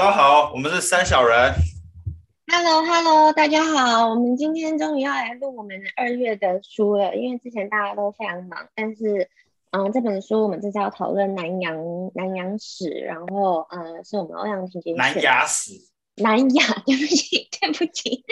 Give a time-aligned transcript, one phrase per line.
[0.00, 1.52] 大家好，我们是三小人。
[2.50, 4.08] Hello，Hello，hello, 大家好。
[4.08, 8.66] 我们今天终于要来录我们二月的书了，因为之前大家都非常忙。
[8.74, 9.28] 但是，
[9.72, 11.76] 嗯，这本书我们这次要讨论南洋
[12.14, 15.72] 南洋史，然后，嗯，是我们欧阳婷姐南亚史。
[16.16, 18.24] 南亚，对不起，对不起。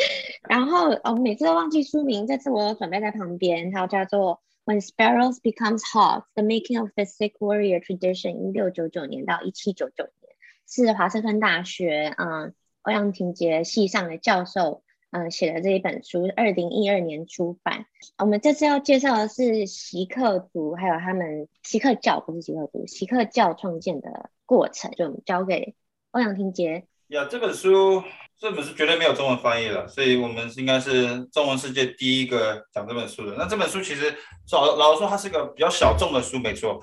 [0.48, 4.40] 然后，我每次都忘记书名，这次我有准备在旁边，它叫做
[4.72, 10.27] 《When Sparrows Becomes Hawks: The Making of the Sikh Warrior Tradition》，一六九九年到一七九九年。
[10.70, 17.86] 是华盛顿大学，嗯，欧阳婷杰系上的教授，嗯，写的这一本书，二零一二年出版。
[18.18, 25.74] 我们这次要介绍的是锡克族，还有他们锡克教，不是锡克族，锡克教创建的过程，就交给
[26.10, 26.84] 欧阳婷杰。
[27.08, 28.02] 呀，这本书，
[28.38, 33.34] 这本书绝对没有中文翻译了，所以我们应该是中文世界第一个讲这本书的。
[33.38, 34.14] 那这本书其实
[34.52, 36.78] 老老实说，它是一个比较小众的书，没错。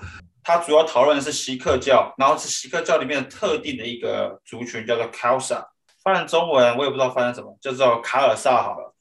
[0.46, 5.68] 它主要讨论的是锡克教，然后是锡克教里面的特定的一个族群，叫做卡尔萨。
[6.04, 8.94] 翻译成中文我也不知道翻译什么，就叫卡尔萨好了。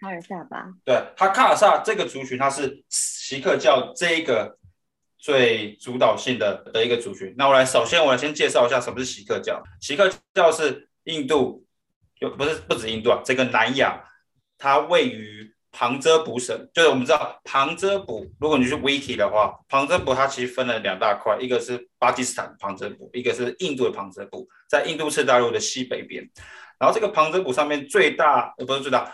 [0.00, 0.64] 卡尔萨吧。
[0.84, 4.56] 对，它卡尔萨这个族群，它是锡克教这一个
[5.18, 7.34] 最主导性的的一个族群。
[7.36, 9.60] 那我来，首先我来先介绍一下什么是锡克教。
[9.80, 11.66] 锡克教是印度，
[12.20, 14.00] 就不是不止印度啊，这个南亚，
[14.56, 15.51] 它位于。
[15.72, 26.30] 旁遮普省，就是我们知道旁遮普，如果你去 Wiki 的话，旁遮普它其实分了两大块，一个是巴基斯坦旁遮普，一个是印度的旁遮普，在印度次大陆的西北边。
[26.78, 29.12] 然后这个旁遮普上面最大，呃，不是最大，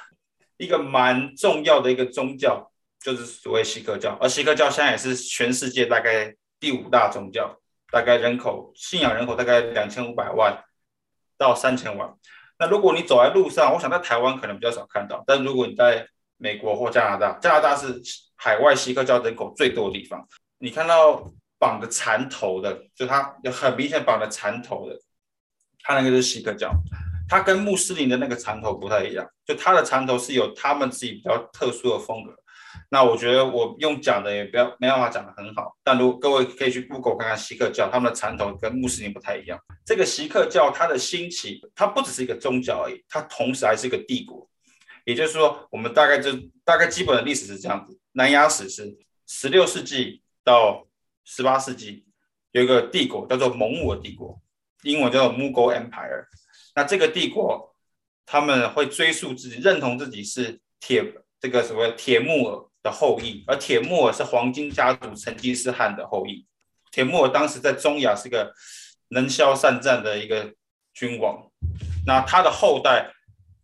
[0.57, 2.71] 一个蛮重要的一个宗教
[3.01, 7.57] 就是所谓锡克教，而锡克教现在也是全世界大概第五大宗教，
[7.93, 10.65] 大概人口信仰人口大概两千五百万
[11.37, 12.13] 到三千万。
[12.59, 16.09] 那如果你走在路上，我想在台湾可能比较少看到，但如果你在
[16.39, 18.01] 美国或加拿大，加拿大是
[18.37, 20.27] 海外锡克教人口最多的地方。
[20.59, 24.97] 你看到绑的缠头的，就他有很明显绑的缠头的，
[25.83, 26.73] 他那个是锡克教。
[27.29, 32.35] 他跟穆斯林的那个缠头不太一样，就他的缠头是有他们自己比较特殊的风格。
[32.91, 39.59] 那我觉得我用讲的也不要没办法讲的很好，但如果各位可以去 Google 看看锡克教，他们的缠头跟穆斯林不太一样。
[39.85, 44.49] 这个锡克教它的兴起，它不只是一个宗教而已，它同时还是一个帝国。
[45.09, 46.31] 也就是说，我们大概就
[46.67, 47.99] 大概基本的历史是这样子。
[48.13, 48.95] 南亚史是
[49.27, 50.87] 十六世纪到
[51.25, 52.05] 十八世纪，
[52.51, 54.39] 有一个帝国叫做蒙古帝国，
[54.83, 56.27] 英文叫做 Mughal Empire。
[56.75, 57.75] 那这个帝国
[58.27, 61.03] 他们会追溯自己，认同自己是铁
[61.41, 66.47] 这个所谓铁木儿的后裔，而铁木儿是黄金家族成吉思汗的后裔。
[66.93, 68.53] 铁木儿当时在中亚是个
[69.09, 70.53] 能消善战的一个
[70.93, 71.51] 君王，
[72.07, 73.15] 那他的后代。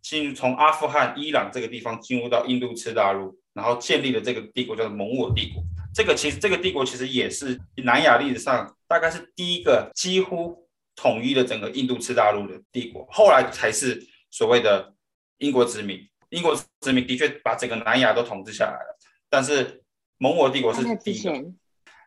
[0.05, 5.63] 进入从阿富汗、伊朗这个地方进入到印度次大陆，然后建立了这个帝国，叫做蒙古帝国。
[5.95, 13.99] 这个其实这个帝国其实也是南亚历史上大概是第一个几乎统一了整个印度次大陆的帝国，后来才是
[14.29, 14.93] 所谓的
[15.39, 16.07] 英国殖民。
[16.29, 19.81] 英国殖民的确把整个南亚都统治下来了，但是
[20.19, 21.33] 蒙古帝国是第一个。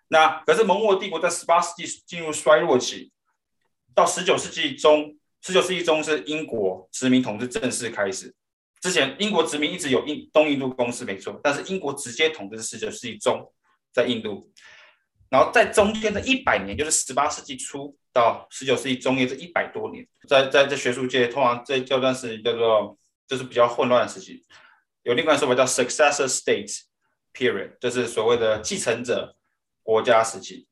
[0.07, 3.11] 那可是蒙古帝国在十八世纪进入衰弱期，
[3.93, 5.18] 到十九世纪中。
[5.41, 8.35] 十九世纪中是英国殖民统治正式开始，
[8.81, 13.51] 之前英国殖民一直有印东印度公司没错，但是英国直接统治十九世纪中
[13.93, 14.53] 在印度，
[15.31, 24.45] 然后在中间的一百年，就是十八世纪初到十九世纪中叶这一百多年，在在这学术界通常这这段时期叫做就是比较混乱的时期，
[25.03, 26.81] 有另外说法叫 successor state
[27.33, 29.37] period，就是所谓的继承者
[29.83, 30.67] 国家时期。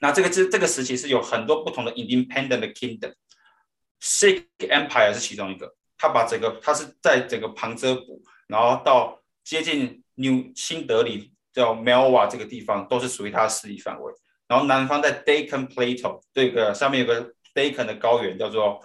[0.00, 3.14] 那这个这这个时期是有很多不同的 independent kingdom。
[4.02, 14.12] Sikh Empire 是其中一个，他把整个他是在整个旁遮普，然后到接近 New 新德里叫 Melwa 这个地方，都是属于他的势力范围。
[14.48, 18.80] 然后南方在 Deccan Plateau 这个上面有个 Deccan 的高原，叫做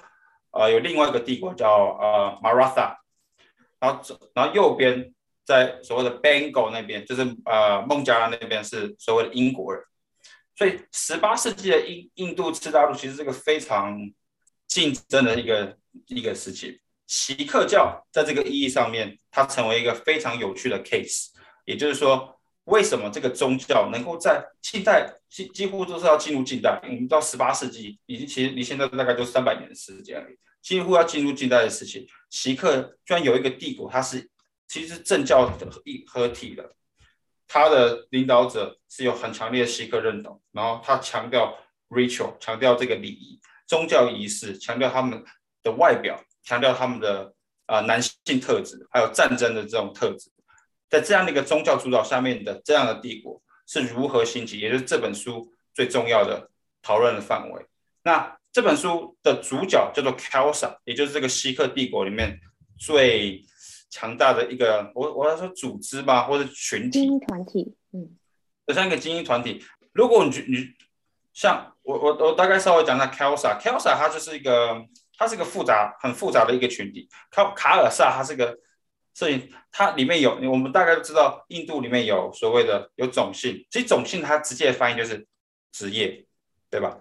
[0.51, 2.97] 呃有另外一个帝国叫呃 Maratha，
[3.79, 4.01] 然后
[4.33, 5.13] 然后右边
[5.45, 9.81] 在所谓的 Bengal 那边，就是呃孟加拉那边是所谓的英国人。
[10.57, 13.97] 所以十八世纪的印印度次大陆其实是个非常。
[14.67, 15.77] 竞争的一个
[16.07, 21.27] 一个事情，锡克教在这个意义上面，它成为一个非常有趣的 case。
[21.65, 26.79] 也就是说，为什么这个宗教能够在近代几几乎都是要进入近代？
[26.83, 32.05] 我们到十八世纪，已经其实离现在大概就三百年的时间而已，几乎要进入近代的事情。
[32.29, 34.29] 锡克居然有一个帝国，它是
[34.67, 35.51] 其实政教
[35.85, 36.75] 一合体的，
[37.47, 41.57] 它的领导者是有很强烈的锡克认同，然后他强调
[41.89, 43.39] ritual，强调这个礼仪。
[43.67, 45.23] 宗教仪式强调他们
[45.63, 47.33] 的外表，强调他们的
[47.65, 50.29] 啊、呃、男性特质，还有战争的这种特质，
[50.89, 56.49] 在这样的一个宗教主导下面的这样的帝国是如何兴起，也就是这本书最重要的
[56.81, 57.65] 讨论的范围。
[58.03, 62.39] 那这本书的主角叫做 Khalsa，也就是这个锡克帝国里面
[62.77, 63.43] 最
[63.89, 68.15] 强大的一个，我我要说组织吧，或者群体，精英团体，嗯，
[68.73, 69.63] 像一个精英团体。
[69.91, 70.67] 如果你你
[71.35, 74.83] 像我我我大概稍微讲一下 Khalsa，Khalsa 它就是一个，
[75.19, 77.07] 它是一个复杂很复杂的一个群体。
[77.29, 78.57] 卡卡尔萨它是个。
[79.17, 85.25] 所以它里面有，我们大概都知道，印度里面有所谓的有种姓，其实种姓它直接的翻译就是
[85.71, 86.25] 职业，
[86.69, 86.97] 对吧？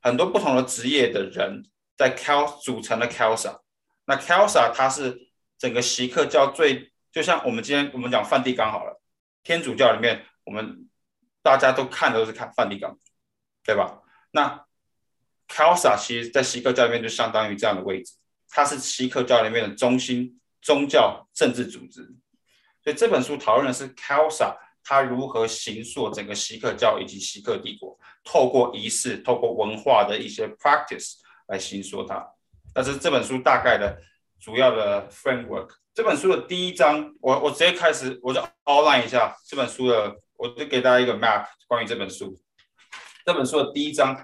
[0.00, 1.64] 很多不同的职业的人
[1.96, 3.58] 在 Khal 组成了 Khalsa。
[4.04, 5.18] 那 Khalsa 它是
[5.58, 9.00] 整个锡克教最，就像我们今天我们讲梵蒂冈好了，
[9.42, 10.88] 天主教里面我们
[11.42, 12.96] 大家都看的都是看梵蒂冈，
[13.64, 14.00] 对吧？
[14.32, 14.64] 那
[15.48, 18.14] Kalsa 其实在锡克教里面就相当于这样的位置，
[18.48, 20.36] 它是锡克教里面的中心。
[20.62, 22.02] 宗教政治组织，
[22.84, 24.54] 所以这本书讨论的是 Kalsa
[24.84, 31.14] 他如何形塑整个锡克教以及锡克帝国，透过仪式、透过文化的一些 practice
[31.48, 32.22] 来形塑它。
[32.74, 33.98] 那这是这本书大概的
[34.38, 35.70] 主要的 framework。
[35.94, 42.38] 这本书的第一章，我我直接开始，我就 outline 一下这本书的，我就给大家一个 map 关于这本书。
[43.24, 44.16] 这本书的第一章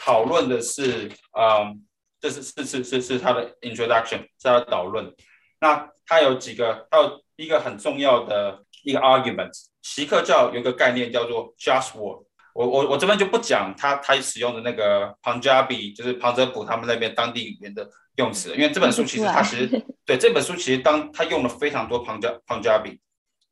[0.00, 1.82] 讨论的是，嗯，
[2.20, 5.14] 这是是是是是它的 introduction，是它的导论。
[5.60, 9.50] 那它有几个，它有一个很重要的一个 argument。
[9.82, 12.24] 锡克教有一个概念叫做 just war。
[12.54, 19.66] 我我我这边就不讲他他使用的那个 Punjabi，就是旁遮普他们那边当地语言的用词，因为这本书其实它其实
[20.06, 23.00] 对这本书其实当他用了非常多 Punjabi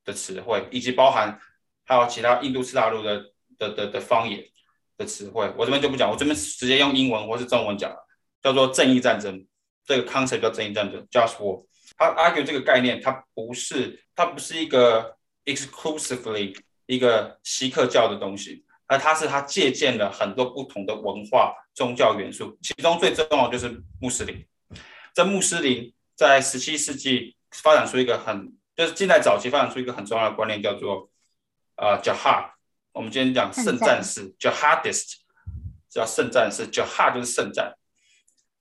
[0.04, 1.36] 的词汇，以及包含
[1.84, 3.24] 还有其他印度次大陆的
[3.58, 4.44] 的的的方言
[5.02, 5.52] 的词汇。
[5.56, 7.94] 我这边就不讲，我这边直接用英文或是中文讲，
[8.42, 9.46] 叫做正义战争。
[9.84, 11.66] 这个 concept 叫正义战争 just war。
[11.96, 16.56] 他 argue 这个概念，它不是，它不是一个 exclusively
[16.86, 24.46] 一个锡克教的东西，而它是它借鉴了很多不同的文化宗教元素，其中最重要的就是穆斯林。
[25.12, 31.10] 这穆斯林在十七世纪发展出一个很，就是近代早期发展出一个很重要的观念，叫做
[31.76, 32.51] 呃 Jihad。
[32.92, 35.14] 我们今天讲圣战士，Jihadist
[35.88, 37.74] 叫圣战士，Jihad 就是圣战。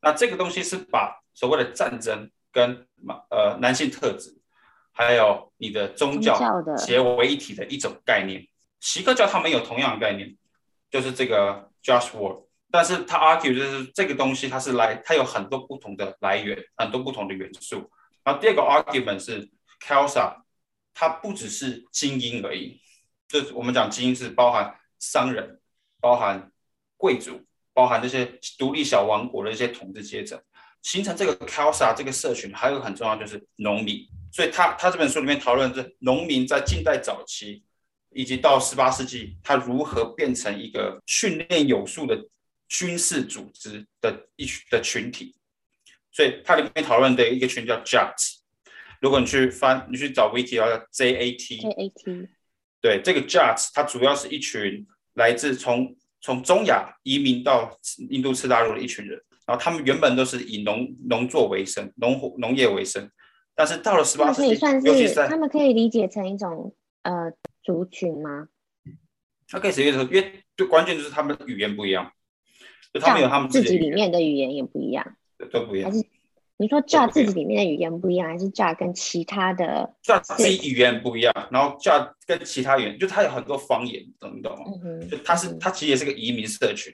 [0.01, 2.87] 那这个东西是把所谓的战争跟
[3.29, 4.37] 呃，男性特质，
[4.93, 6.39] 还有你的宗教
[6.77, 8.47] 结为一体的一种概念。
[8.79, 10.35] 锡克教他们有同样的概念，
[10.89, 17.91] 就是这个 Joshua，但是他 argue 就是这个东西它是来，它有很多不同的来源，很多不同的元素。
[18.23, 19.51] 然后第二个 argument 是
[19.85, 20.41] Khalsa，
[20.95, 22.80] 它不只是精英而已，
[23.31, 25.61] 就是我们讲精英是包含商人，
[26.01, 26.51] 包含
[26.97, 27.41] 贵族，
[27.73, 28.25] 包含这些
[28.57, 30.37] 独立小王国的一些统治阶层。
[30.81, 37.63] 形成这个 Khalsa 这个社群，还有很重要就是农民，所以他他这本书里面讨论的是农民在近代早期，
[38.09, 42.27] 以及到十八世纪，他如何变成一个训练有素的
[42.67, 45.33] 军事组织的一群的群体。
[46.11, 48.13] 所以它里面讨论的一个群叫 Jat，
[48.99, 51.57] 如果你去翻，你去找 Wiki 叫 J A T。
[51.59, 52.27] J A T。
[52.81, 57.77] 对，这个 Jat 它主要是一群来自从从中亚移民到
[58.09, 59.21] 印度次大陆的一群人。
[59.47, 63.09] 然后他们原本都是以农农作为生，农农业为生，
[63.53, 68.47] 但是到了十八世纪，可以算是他们可以理解成一种呃族群吗？
[69.49, 72.09] 他可以直接说，因为就关键就是他们语言不一样，
[72.93, 75.17] 就他们有他们自己，自己里面的语言也不一样，
[75.51, 75.91] 都不一样。
[75.91, 76.05] 还是
[76.61, 84.55] 你说 Jat 自己里面的语言不一样，还是 Jat 跟其他的 Jat 自己语言不一样，然后 Jat 跟其他语言，就他有很多方言，懂不懂？
[84.67, 86.93] 嗯哼，就他是他其实也是个移民社群。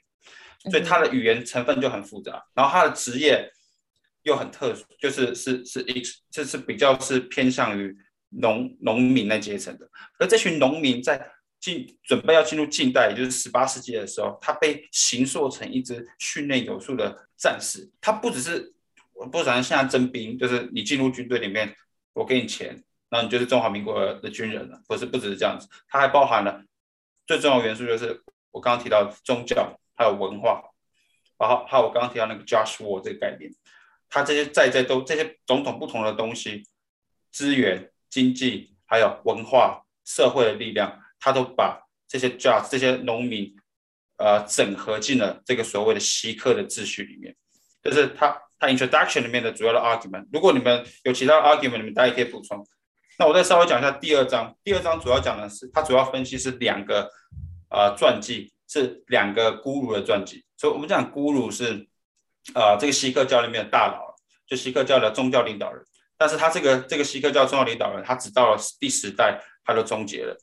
[0.72, 3.48] 所以他的语言成分就很复杂，然后他的职业
[4.24, 6.02] 又很特殊，就是是是一
[6.32, 7.96] 就是比较是偏向于
[8.30, 9.88] 农农民那阶层的。
[10.18, 17.90] 而这群农民在进准备要进入近代，也就是十八世纪的时候，他被形塑成一支训练有素的战士。
[18.02, 18.74] 他不只是
[19.20, 21.76] 我不像现在征兵，就是你进入军队里面，
[22.14, 24.82] 我给你钱，那你就是中华民国的军人了。
[24.88, 26.64] 不是，不只是这样子，它还包含了
[27.26, 29.80] 最重要的元素，就是我刚刚提到宗教。
[30.00, 30.62] 还有文化，
[31.40, 33.52] 然后还有我刚刚提到那个 just war 这个概念，
[34.08, 36.64] 它这些在在都这些种种不同的东西，
[37.32, 43.56] 资源、经济，还有文化、社会的力量，它都把这些 just 这些农民，
[44.18, 47.36] 呃，整合进了这个所谓的锡克的秩序里面。
[47.82, 50.26] 就是他它 introduction 里面的主要的 argument。
[50.32, 52.66] 如果你们有其他 argument，你们大家可以补充。
[53.20, 54.56] 那我再稍微讲一下第二章。
[54.64, 57.10] 第二章主要讲的是，它主要分析是两个
[57.70, 58.52] 呃传记。
[58.70, 61.88] 是两个 guru 的传记，所以我们讲 guru 是，
[62.54, 64.14] 啊、这个锡克教里面的大佬，
[64.46, 65.82] 就锡克教的宗教领导人。
[66.18, 70.38] 但是他这个这个锡克教宗教领导人，他只到了第十代，他就终结了。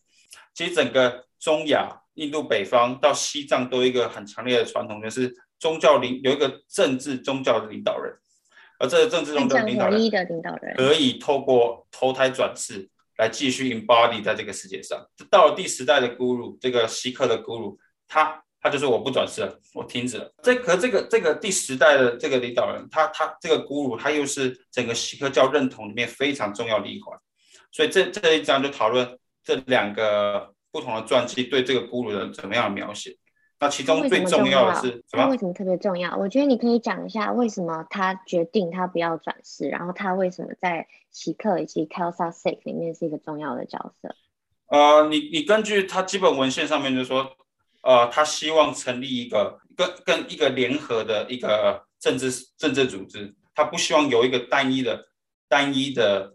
[0.54, 8.14] 其实整个中亚、印度北方到西藏都有一个很强烈的传统，就是宗教领有一个政治宗教的领导人，
[8.78, 9.98] 而这个政治宗教领导人
[10.76, 14.98] 可以透过投胎转世来继续 embody 在这个世界上。
[15.30, 17.76] 到了第十代的 Guru，这个锡克的 Guru，
[18.08, 20.32] 他他就说我不转世了，我停止了。
[20.42, 27.16] 这可这个这个第十代的这个领导人，他他这个 Guru，他又是整个锡克教认同里面非常重要的一环。
[27.70, 33.16] 所以这这一章就讨论这两个不同的传记对这个 Guru 的怎么样的描写。
[33.64, 35.22] 那其中最重要的是什么？
[35.22, 36.14] 他为什么特别重要？
[36.18, 44.14] 我觉得你可以讲一下为什么他决定他不要转世，然后他为什么在奇克以及 Sikh 里面是一个重要的角色。
[44.66, 47.26] 呃，你你根据他基本文献上面就说，
[47.82, 55.06] 呃，他希望成立一个跟跟一个联合的一个政治政治组织，他不希望有一个单一的
[55.48, 56.34] 单一的。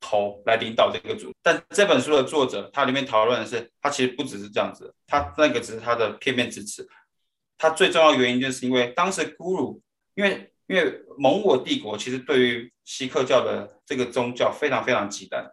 [0.00, 6.88] 头来领导这个组，但这本书的作者他里面讨论的是，他其实不只是这样子，他那个只是他的片面之词。
[7.56, 9.80] 他最重要的原因就是因为当时 Guru，
[10.14, 15.44] 因为因为蒙古帝国其实对于锡克教的这个宗教非常非常忌惮，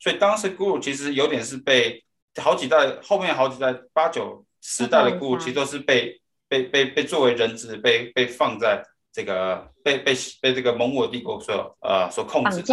[0.00, 2.04] 所以当时 Guru 其实有点是被
[2.42, 12.64] 好几代后面好几代八九十代的 Guru 其实都是被被被被作为人质被被放在这个被被被这个蒙古帝国所呃所控制。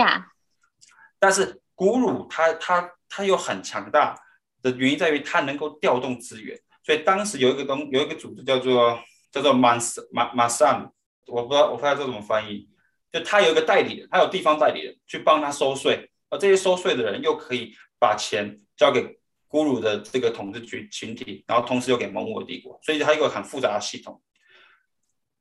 [1.20, 4.16] 但是古鲁他他他又很强大
[4.62, 9.00] 的原因在于他能够调动资源，所以当时有一个东有一个组织叫做
[9.32, 9.78] 叫做马
[10.12, 10.92] 马马桑，
[11.28, 12.68] 我不知道我不知道这怎么翻译，
[13.12, 24.22] 就他有一个代理人，他有地方代理人去帮他收税，而这些收税的人又可以把钱交给古鲁的这个统治群群体，然后同时又给蒙古帝国，所以他有一个很复杂的系统。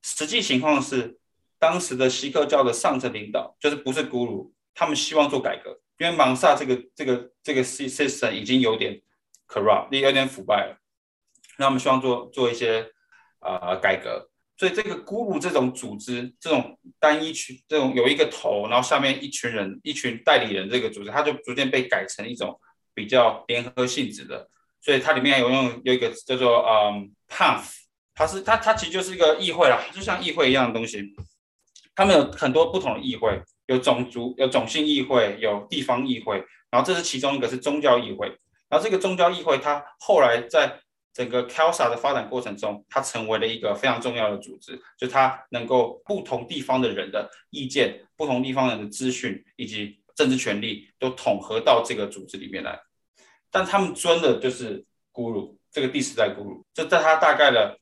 [0.03, 1.17] 实际情况是，
[1.59, 4.53] 当时的锡克教的上层领导就是不是古鲁。
[4.79, 9.01] 他们希望做改革，因为芒萨这个这个这个 system 已经有点
[9.47, 10.77] corrupt，有点腐败了。
[11.57, 12.87] 那他们希望做做一些
[13.39, 22.61] 呃改革，所以这个 Guru 这种组织，这种单一群，这种有一个头，然后下面一群人，一群代理人，这个组织，它就逐渐被改成一种
[22.93, 24.47] 比较联合性质的。
[24.79, 27.71] 所以它里面有用有一个叫做嗯 Panth，
[28.13, 31.15] 它是它它其实就是一个议会啦，就像议会一样的东西。
[31.95, 33.41] 他们有很多不同的议会。
[33.67, 38.27] 有种族，有种姓议会，有地方议会，然后这是其中一个是宗教议会，
[38.67, 40.79] 然后这个宗教议会它后来在
[41.13, 52.79] 整个 Khalsa 的发展过程中，它成为了一个非常重要的组织，就它能够不同地方的人的意见、不同地方人的资讯以及政治权利都统合到这个组织里面来，
[53.51, 57.77] 但他们尊的就是 Guru 这个第十代 Guru，这在他大概的。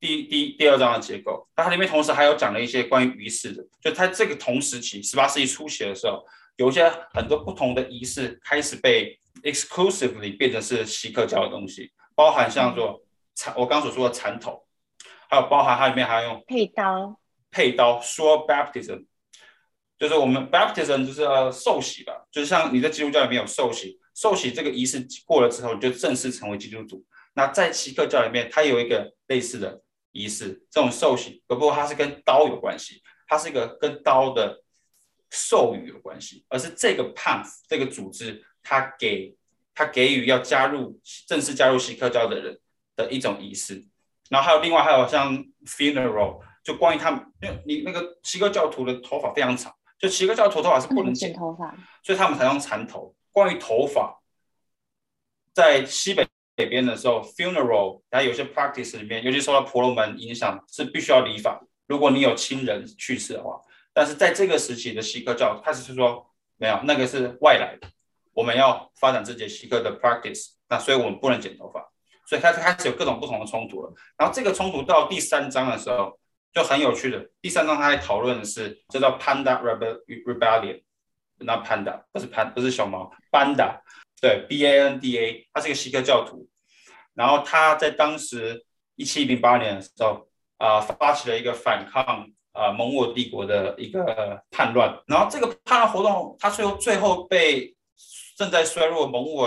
[0.00, 6.24] 第第第二章的结构，那它里面同时还有讲了一些关于仪式的，就它这个同时期，十八世纪初期的时候，
[6.56, 13.02] 有一些很多不同的仪式开始被 exclusively 变成是锡克教的东西，包含像做
[13.34, 14.64] 缠，我刚所说的缠头，
[15.28, 19.04] 还有包含它里面还用佩刀，佩刀说 baptism，
[19.98, 27.04] 就是我们 baptism 就是呃受洗吧，就是像你在基督教里面有受洗，受洗这个仪式过了之后，你就正式成为基督徒。
[27.34, 29.82] 那在锡克教里面，它有一个类似的。
[30.12, 34.62] 仪式这种受洗，不过它是跟刀有关系，它是一个跟刀的
[35.30, 39.36] 授予有关系，而是这个 Panth 这个组织，它给
[39.74, 42.58] 它给予要加入正式加入锡克教的人
[42.96, 43.86] 的一种仪式。
[44.30, 45.36] 然后还有另外还有像
[45.66, 53.14] funeral，就关于他们，因为你那个锡克教徒的头发非常长，就锡克教徒头发是不能剪头发，所以他们才用缠头。
[53.30, 54.20] 关于头发，
[55.52, 56.26] 在西北。
[56.58, 61.62] 北边的时候，funeral，然后有些 practice 里面，尤其受到婆罗门影响，是必须要理法。
[61.86, 63.60] 如果你有亲人去世的话，
[63.94, 67.86] 但是在这个时期的锡克教，开始是说没有，那个是外来的，
[68.32, 71.88] 我们要发展自己的锡克的 practice，那所以我们不能剪头发，
[72.26, 73.92] 所以开始开始有各种不同的冲突了。
[74.16, 76.18] 然后这个冲突到第三章的时候
[76.52, 80.82] 就很有趣的，第三章他在讨论的是这叫 Panda Rebellion，
[81.38, 83.78] 那 Panda 不是潘不是熊猫，Banda。
[84.20, 86.48] 对，B A N D A，他是一个锡克教徒，
[87.14, 88.64] 然后他在当时
[88.96, 97.76] 一七零八年的时候，啊、发起了一个反抗啊、蒙古帝国的一个叛乱，然后这个叛乱活动，他最后最后被
[98.36, 99.46] 正在衰弱蒙古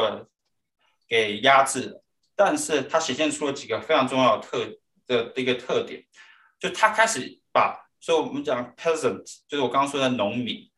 [1.05, 4.65] 给压制了，但是他显现出了几个非常重要的特
[5.05, 6.01] 的一个特点，
[6.61, 10.70] 就他开始把，所以我们讲 peasant，就是我刚刚说的农民。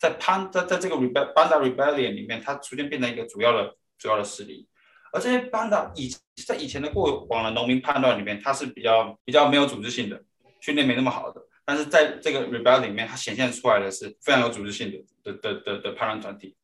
[0.00, 4.66] 在潘在在这个 rebel Banda rebellion 里面，它逐渐变成一个主要的主要的势力。
[5.12, 6.10] 而这些 Banda 以
[6.46, 10.22] 在以前的过往的农民叛乱里面，它是比较比较没有组织性的，
[10.60, 11.42] 训练没那么好的。
[11.66, 14.90] 但是在这个 rebellion 里面，它显现出来的是非常有组织性
[15.22, 16.56] 的的的的的叛乱团体。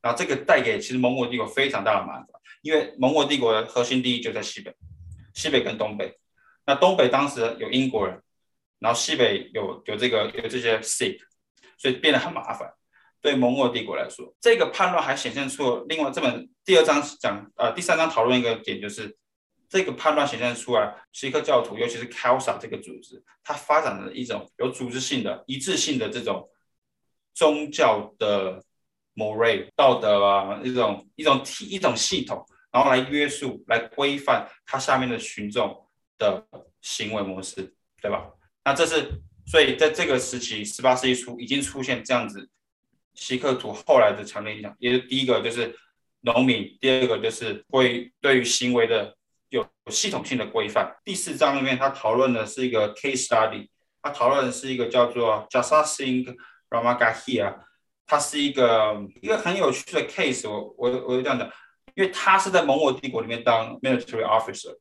[0.00, 2.26] 然后这个带给其实蒙古帝国非常大的麻烦，
[2.62, 4.72] 因为蒙古帝国的核心利益就在西北，
[5.32, 6.16] 西北跟东北。
[6.64, 8.22] 那东北当时有英国人，
[8.78, 11.18] 然后西北有有这个有这些 Sikh，
[11.76, 12.72] 所以变得很麻烦。
[13.24, 19.16] 对蒙古帝国来说，这个叛乱还显现出了另外这本第二章讲呃第三章讨论一个点，就是
[19.66, 26.46] 这个叛乱显现出来，锡克教徒尤其是 Khalsa 这个组织，它发展了一种有组织性的一致性的这种
[27.32, 28.62] 宗教的
[29.14, 35.82] moral 道德啊，一种一种体一种系统，然后来约束来规范它下面的群众
[36.18, 36.46] 的
[36.82, 38.30] 行为模式，对吧？
[38.62, 39.12] 那这是
[39.46, 42.50] 所以在这个时期，十八世纪初已经出现这样子。
[43.14, 45.74] 锡克图后来的强烈影响，也是第一个就是
[46.20, 49.16] 农民，第二个就是会对于行为的
[49.50, 50.96] 有系统性的规范。
[51.04, 53.68] 第四章里面，他讨论的是一个 case study，
[54.02, 56.34] 他讨论的是一个叫做 Jassa Singh
[56.70, 57.56] Ramagahia，
[58.06, 60.74] 他是一个一个很有趣的 case 我。
[60.76, 61.48] 我我就这样讲，
[61.94, 64.76] 因为他是在蒙古帝国里面当 military officer，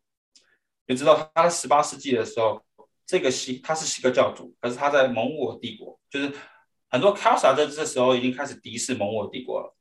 [0.87, 2.65] 你知道他在十八世纪的时候，
[3.05, 6.33] 这个锡他是锡克教徒，可是他在蒙古帝国就是。
[6.93, 9.75] 很多卡萨在这时候已经开始敌视蒙古帝国了，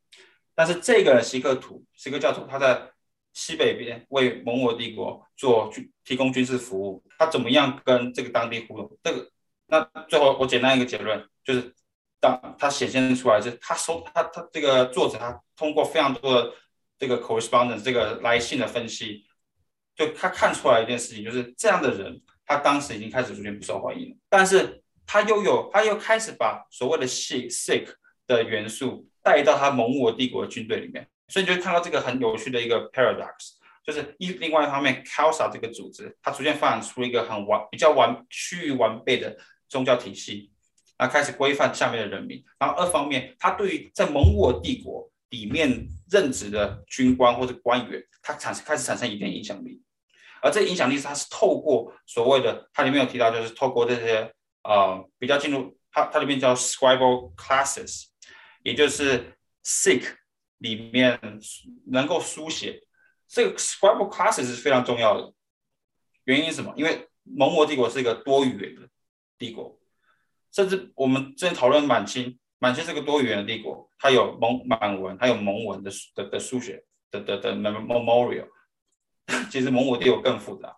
[0.55, 2.91] 但是这个锡克图、锡克教徒，他在
[3.35, 8.99] 西北边为蒙古帝国做军提供军事服务，他怎么样跟这个当地互动？
[9.03, 9.29] 这个
[9.67, 11.75] 那最后我简单一个结论，就是
[12.19, 16.55] 当他显现出来，就是他收他他这个作者他通过非常多的
[16.99, 19.27] 这个 correspondence 这个来信的分析，
[19.95, 24.82] 就他看出来一件事情，就是这样的人，他当时已经开始逐渐不受欢迎了，但是。
[25.13, 27.87] 他又有，他又开始把所谓的 sick
[28.27, 33.51] 的元素带到他蒙古帝国的军队里面，所以你就会看到这个很有趣的一个 paradox，
[33.85, 39.37] 就是一另外一方面，Kalsa 这个组织，它逐渐发展出一个很完比较完趋于完备的
[39.69, 40.51] 宗教体系，
[40.97, 42.43] 啊，开始规范下面的人民。
[42.59, 49.83] 然后二方面，他对于在蒙古帝国里面任职的军官或者官员，他产生开始产生一点影响力，
[50.41, 54.33] 而这影响力是他是透过所谓的，它里面有提到，就是透过这些。
[54.63, 58.07] 啊、呃，比较进入它，它里面叫 scribal classes，
[58.63, 60.15] 也就是 Sikh
[60.59, 61.21] 里面
[61.87, 62.83] 能够书写，
[63.29, 65.33] 这个 scribal classes 是非常重要的。
[66.25, 66.73] 原因是什么？
[66.77, 68.89] 因为蒙古帝国是一个多语言的
[69.39, 69.79] 帝国，
[70.53, 78.49] 甚至我们之前讨论满清，满清是个多语言的帝国，它有蒙满文，还有蒙文的的的书写的的的 memorial。
[79.51, 80.77] 其实蒙古帝国更复杂，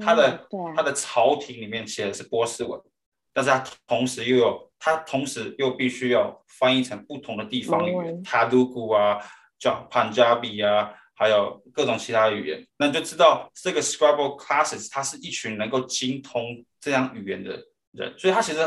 [0.00, 2.80] 它的、嗯、它的朝廷里面写的是波斯文。
[3.32, 9.18] 但是它同时又有，它同时又必须要翻译成不同的地方语言，塔杜古啊，
[9.58, 12.66] 叫潘加比啊，还有各种其他语言。
[12.76, 18.58] 那你就知道这个 Scrabble classes，它是一群能够精通这样语言的人，所以它其实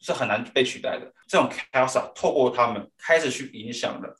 [0.00, 1.12] 是很难被取代的。
[1.26, 4.16] 这种 Khalsa 透过他们开始去影响了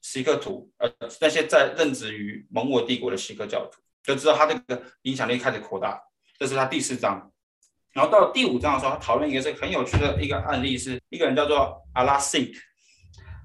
[0.00, 0.90] 锡克图，呃，
[1.20, 6.02] 那些在任职于蒙古帝国的锡克教徒，就知道他这个影响力开始扩大。
[6.38, 7.30] 这是他第四章。
[7.92, 12.52] 然后到第五章的时候，他讨论一个是很有趣的一个案例，是一个人叫做阿拉辛。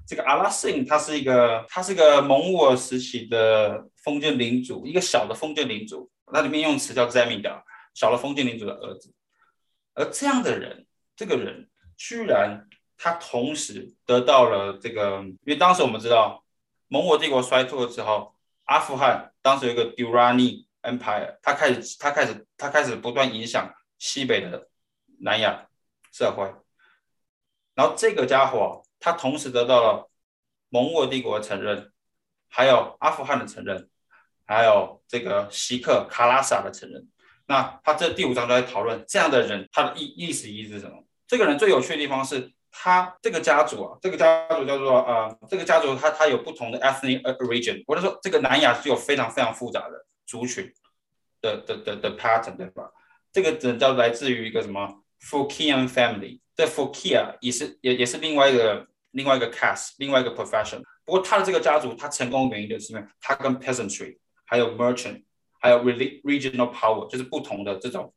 [0.06, 6.08] 这个阿拉辛他是一个，他是个蒙古时期的封建领主，一个小的封建领主。
[6.32, 7.48] 那里面用词叫 z e m i d
[7.92, 9.12] 小的封建领主的儿子。
[9.94, 16.44] 而这样的人，这个人居然他同时得到了这个，因为当时我们知道
[16.86, 23.72] 蒙古帝国衰退了之后，阿富汗当时有一个 Durani Empire，他开始他开始他开始不断影响。
[23.98, 24.68] 西北的
[25.20, 25.68] 南亚
[26.12, 26.44] 社会，
[27.74, 30.10] 然后这个家伙他同时得到了
[30.68, 31.92] 蒙古帝国的承认，
[32.48, 33.88] 还有阿富汗的承认，
[34.44, 37.08] 还有这个锡克卡拉萨的承认。
[37.46, 41.04] 那他这第五章都在讨论这样的人他的意意思意义是什么？
[41.26, 50.72] 这个人最有趣的地方是他这个家族啊，这个家族叫做呃，这个家族他他有不同的 ethnic origin，或者说这个南亚是有非常非常复杂的族群
[51.40, 52.90] 的的的的 pattern 对吧？
[53.36, 60.80] 这个只能叫来自于一个什么 Phokean family，这 Phokea 也是也也是另外一个另外一个 cast，另外一个 profession。
[61.04, 65.22] 不过他的这个家族，他成功的原因就是因为他跟 peasantry，还有 merchant，
[65.60, 68.10] 还有 regional power，就是不同的这种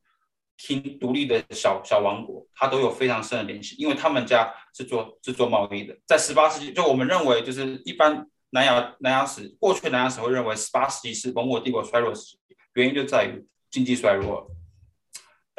[0.58, 5.94] king 独立的小小王国，他都有非常深的联系，因为他们家是做是做贸易的。
[6.08, 12.40] 在十八世纪，就我们认为就是一般南亚南亚史过去南亚史会认为十八世纪是蒙古帝国衰落时期，
[12.76, 14.50] 原因就在于经济衰弱。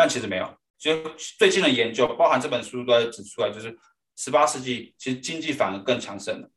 [0.00, 0.96] 但其实没有，就
[1.38, 3.78] 最近的研究，包含这本书都在指出来，就是
[4.16, 6.50] 十八世纪其实经济反而更强盛了。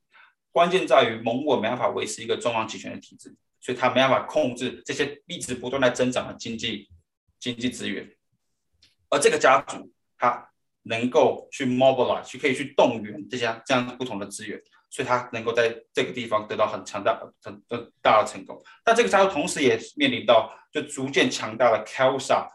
[0.49, 6.87] 关键在于蒙古没办法维持一个中央集权的体制，所以他没办法控制这些一直不断在增长的经济
[7.37, 8.09] 经济资源。
[9.09, 10.49] 而这个家族，他
[10.83, 14.57] 能够去 mobilize，去可以去动员这些这样不同的资源，
[14.89, 18.57] 所以他能够在这个地方得到很强大很很大的成功。
[18.85, 22.47] 但这个家族同时也面临到就逐渐强大的 Khalsa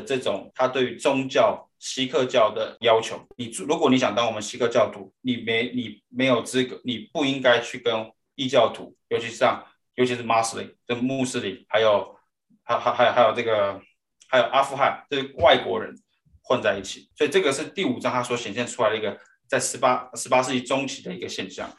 [0.00, 3.20] 这种他对于宗教锡克教的要求。
[3.36, 12.16] 你如果你想当我们锡克教徒，你没你没有资格，你不应该去跟异教徒，尤其是像尤其是穆斯林，这穆斯林，还有
[12.62, 13.80] 还还还还有这个
[14.28, 15.94] 还有阿富汗这些外国人
[16.42, 17.08] 混在一起。
[17.14, 21.70] 所以这个是第五章他所显现出来的一个在十八十八世纪中期的一个现象。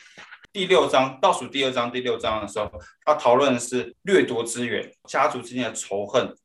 [0.53, 2.71] 第六章倒数第二章第六章的时候，
[3.05, 6.35] 他讨论的是掠夺资源、家族之间的仇恨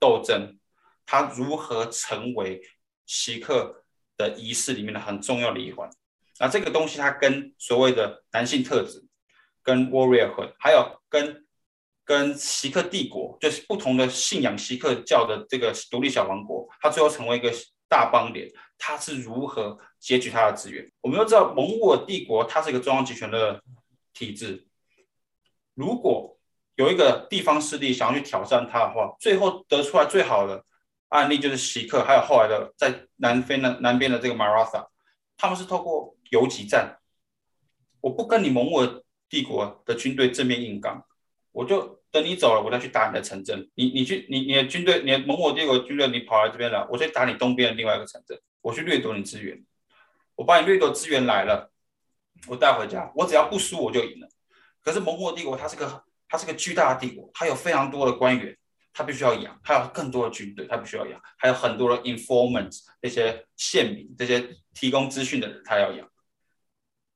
[0.00, 0.58] 斗争，
[1.06, 2.60] 他如何成为
[3.06, 3.84] 锡克
[4.16, 5.90] 的仪式里面的很重要的一环。
[6.38, 9.04] 那这个东西，它跟所谓的男性特质、
[9.62, 11.46] 跟 warrior 魂还有跟
[12.04, 17.52] 跟锡克帝国，就是不同的信仰锡克教的这个独立小王国，它最后成为一个
[17.88, 20.90] 大邦联，它是如何截取它的资源？
[21.00, 23.62] 我们都知道蒙古帝国，它是一个中央集权的
[24.12, 24.66] 体制。
[25.74, 26.36] 如果
[26.74, 30.64] 有一个地方势力想要去挑战它的话，最后得出来最好的
[31.14, 34.88] 案例就是席克，还有后来的在南非的南边的这个 Maratha，
[35.36, 36.98] 他们是透过游击战。
[38.00, 38.80] 我不跟你蒙古
[39.28, 41.04] 帝国的军队正面硬刚，
[41.52, 42.02] 我就。
[42.14, 43.68] 等你走了，我再去打你的城镇。
[43.74, 49.60] 你你去你你的军队，你的蒙古帝国军队，你跑来这边了，我去打你东边的另外一个城镇，我去掠夺你资源。
[50.36, 51.72] 我把你掠夺资源来了，
[52.46, 54.28] 我带回家，我只要不输我就赢了。
[54.80, 58.56] 可是蒙古帝国它是个它是个巨大的帝国，它有非常多的官员，
[58.94, 66.08] 他必须要养，他有更多的军队，他必须要养，还有很多的 informants 那些县民，这些提供资讯的人，他要养。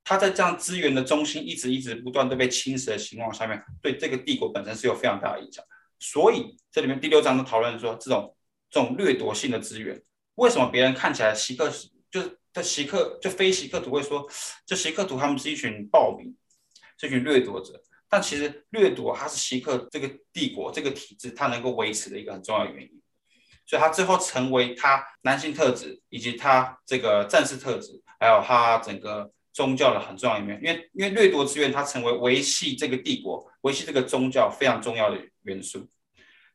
[0.03, 5.63] 他在这样资源的中心一直一直不断的被侵蚀的情况下面，对这个帝国本身是有非常大的影响。
[5.99, 8.35] 所以这里面第六章都讨论说，这种
[8.69, 10.01] 这种掠夺性的资源，
[10.35, 11.71] 为什么别人看起来席克
[12.11, 14.27] 就是在席克就非席克图会说，
[14.65, 16.35] 这席克图他们是一群暴民，
[16.97, 17.81] 这群掠夺者。
[18.09, 23.01] 但其实掠夺它是希克这个帝国这个体制它能够维持的一个很重要的原因。
[23.65, 29.31] 所以他最后成为他男性特质以及他这个战士特质，还有他整个。
[29.51, 35.85] 宗教的很重要一面，因为因为掠夺资源，它成为维系这个帝国、维系这个宗教非常重要的元素。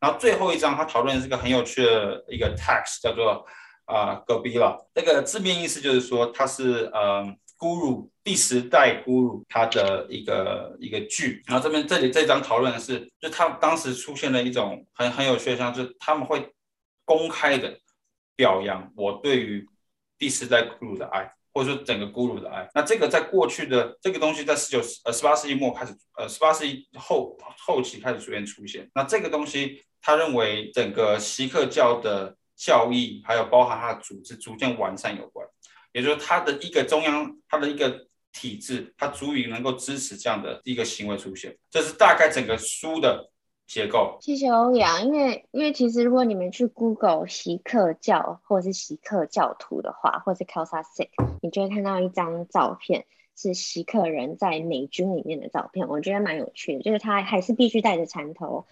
[0.00, 3.44] 然后最后一章，它讨论的是个很有趣的一个 text，叫做
[3.84, 5.02] 啊戈壁了那。
[5.02, 7.26] 个字面意思就是说，它是呃
[7.64, 11.42] Guru 第十代 Guru 他的一个一个剧。
[11.46, 16.53] 然后这边这里这章讨论的是，就他当时出现了一种很很有趣的现象，就是他们会
[17.07, 17.79] 公开的
[18.37, 19.66] 表扬我对于
[20.18, 21.33] 第十代 Guru 的爱。
[21.57, 28.90] 或者说整个咕噜的爱，那这个在过去的这个东西在十九呃十八世纪末开始，呃十八世纪后后期开始逐渐出现。
[28.92, 35.46] 那这个东西，他认为整个锡克教的教义还有包含它的组织逐渐完善有关，
[35.94, 41.57] 也就是它的一个中央，它的一个体制，它足以能够支持这样的一个行为出现。
[41.70, 43.30] 这是大概整个书的。
[43.66, 44.18] 结构。
[44.20, 51.09] 谢谢欧阳，因为因为其实如果你们去 Google 锡克教或者是席克教徒的话，或者是 Khalsa Sikh，
[51.40, 58.66] 你就会看到一张照片，是锡克人在美军里面的照片，我觉得蛮有趣的，就是他还是必须戴着缠头，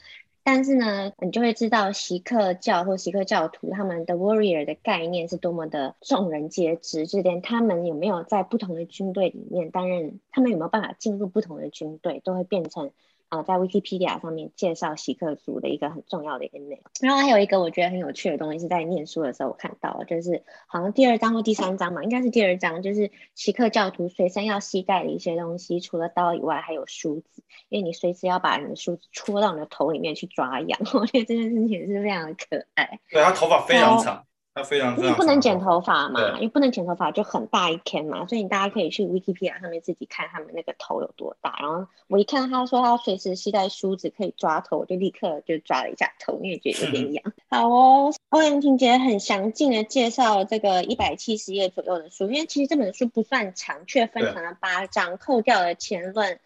[0.44, 12.90] 但是呢，你就会知道锡克教或锡克教徒他们的 warrior 的概念是多么的众人皆知，就连他们有没有在不同的军队里面担任，他们有没有办法进入不同的军队，都会变成。
[13.32, 33.00] 呃，在 Wikipedia 上面介绍锡克族的一个很重要的一个内容，然后还有一个我觉得很有趣的东西是在念书的时候我看到，就是好像第二章或第三章嘛，应该是第二章，就是锡克教徒随身要携带的一些东西，除了刀以外，还有梳子，因为你随时要把你的梳子戳到你的头里面去抓痒， 我觉得这件事情是非常的可爱。
[33.10, 34.26] 对，他头发非常长。
[34.54, 41.56] 他非常，因为不能剪头发嘛，因为不能剪头发就很大一天嘛，所以你大家可以去 Wikipedia 上面自己看他们那个头有多大。
[41.58, 47.24] 然后我一看他说他随时携带梳子可以抓头，我就立刻就抓了一下头，因为觉得有点痒。
[47.48, 56.38] 好哦，欧阳婷姐很详尽的介绍这个一百七十页左右的书，因为其实这本书不算长，却分成了八章，扣掉了前论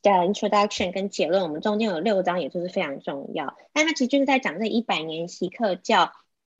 [0.00, 3.56] 的 introduction 跟结论，我们中间有六章，也就是非常重要。
[3.72, 6.12] 但它其实就是在讲这一百年习克教。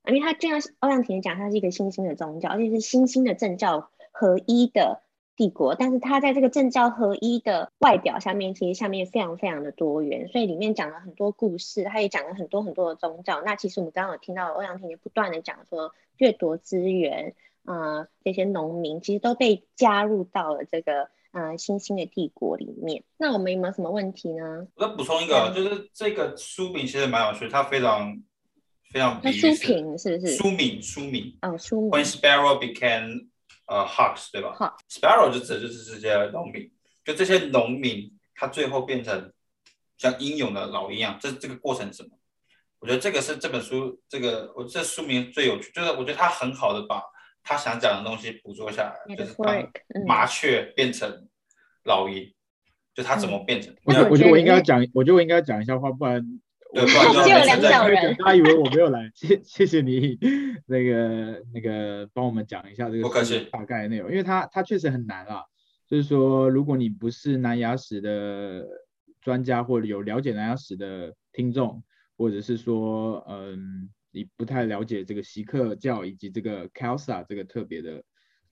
[0.09, 5.01] 因为它这样，欧阳婷讲，它是一个新兴的宗教，而且是新兴的政教合一的
[5.37, 5.77] 帝国。
[5.77, 13.43] 但是它在这个政教合一的外表下面，其实下面非常非常的多元，所以里面讲了很多故事，它也讲了很多很多的宗教。
[13.43, 17.35] 那其实我们刚刚有听到欧阳婷也不断的讲说，掠夺资源，
[17.65, 23.05] 呃，这些农民其实都被加入到了这个呃新兴的帝国里面。
[23.19, 24.67] 那我们有没有什么问题呢？
[24.75, 28.21] 我再补充一个，嗯、就是这个书名其实蛮有趣，它非常。
[28.93, 30.37] 非常比喻式，书名是不是？
[30.37, 31.39] 书名，书名。
[31.43, 31.91] 哦，书名。
[31.91, 33.29] When sparrow became
[33.67, 34.55] 呃、uh, hawks，对吧？
[34.55, 34.77] 好。
[34.91, 36.71] Sparrow 就指的就是这些农民，
[37.05, 39.33] 就这些农民，他最后变成
[39.97, 41.19] 像英勇的老鹰一样。
[41.21, 42.11] 这这个过程是什么？
[42.81, 47.01] 我觉得这个是这本书这个我这书名最有趣，就是我觉得他很好的把
[47.45, 49.37] 他想讲的东西捕捉下来，就是
[50.05, 51.29] 麻雀变成
[51.85, 52.35] 老鹰，
[52.93, 53.73] 就他怎么变成。
[53.85, 56.41] 我觉得我觉得我应该讲，我觉得我应该讲一下话，不然
[56.75, 59.11] 对，不然只有两小人，他以为我没有来。
[59.15, 60.19] 谢谢谢你
[60.67, 63.09] 那个那个帮我们讲一下这个
[63.51, 65.43] 大概内容，因为他他确实很难啊。
[65.87, 68.67] 就是说，如果你不是南亚史的
[69.21, 71.83] 专家，或者有了解南亚史的听众。
[72.19, 78.05] 或者是说，嗯，你不太了解这个锡克教以及这个 Khalsa 这个特别的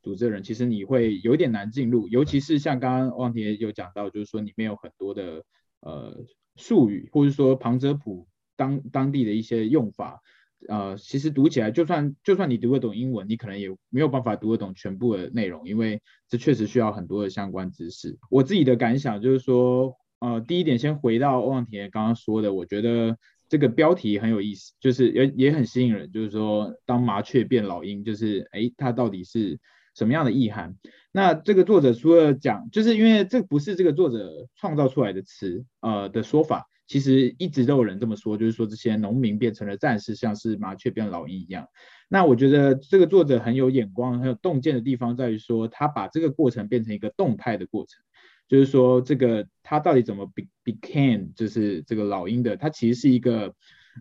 [0.03, 5.45] 组织的人，其实你会有点难进入，尤其是像刚刚旺田有讲到，就是说里面有很多的
[5.81, 6.17] 呃
[6.61, 10.21] 术语，或者说旁遮普当当地的一些用法，
[10.69, 18.19] 呃，其实读起来就算就算你读得懂英文，你可能也没有办法读得懂全部的内容，因为这确实需要很多的相关知识。
[18.31, 23.17] 我自己的感想就是说，呃，第一点先回到旺田刚刚说的，我觉得。
[23.51, 29.59] 这个标题很有意思，就是也也很吸引人，就是说当麻雀变老鹰，就是诶，它到底是
[29.97, 30.77] 什么样的意涵？
[31.13, 41.67] 那这个作者除了讲，就是因为这不是这个作者创造出来的词，呃的说法，其实一直都有人这么说，就是说这些农民变成了战士，像是麻雀变老鹰一样。
[42.09, 48.03] 那我觉得这个作者很有眼光、很有洞见的地方在于说，他把这个过程变成一个动态的过程。
[48.49, 53.55] 就是说，这个它到底怎么 be became，就是这个老鹰的，它其实是一个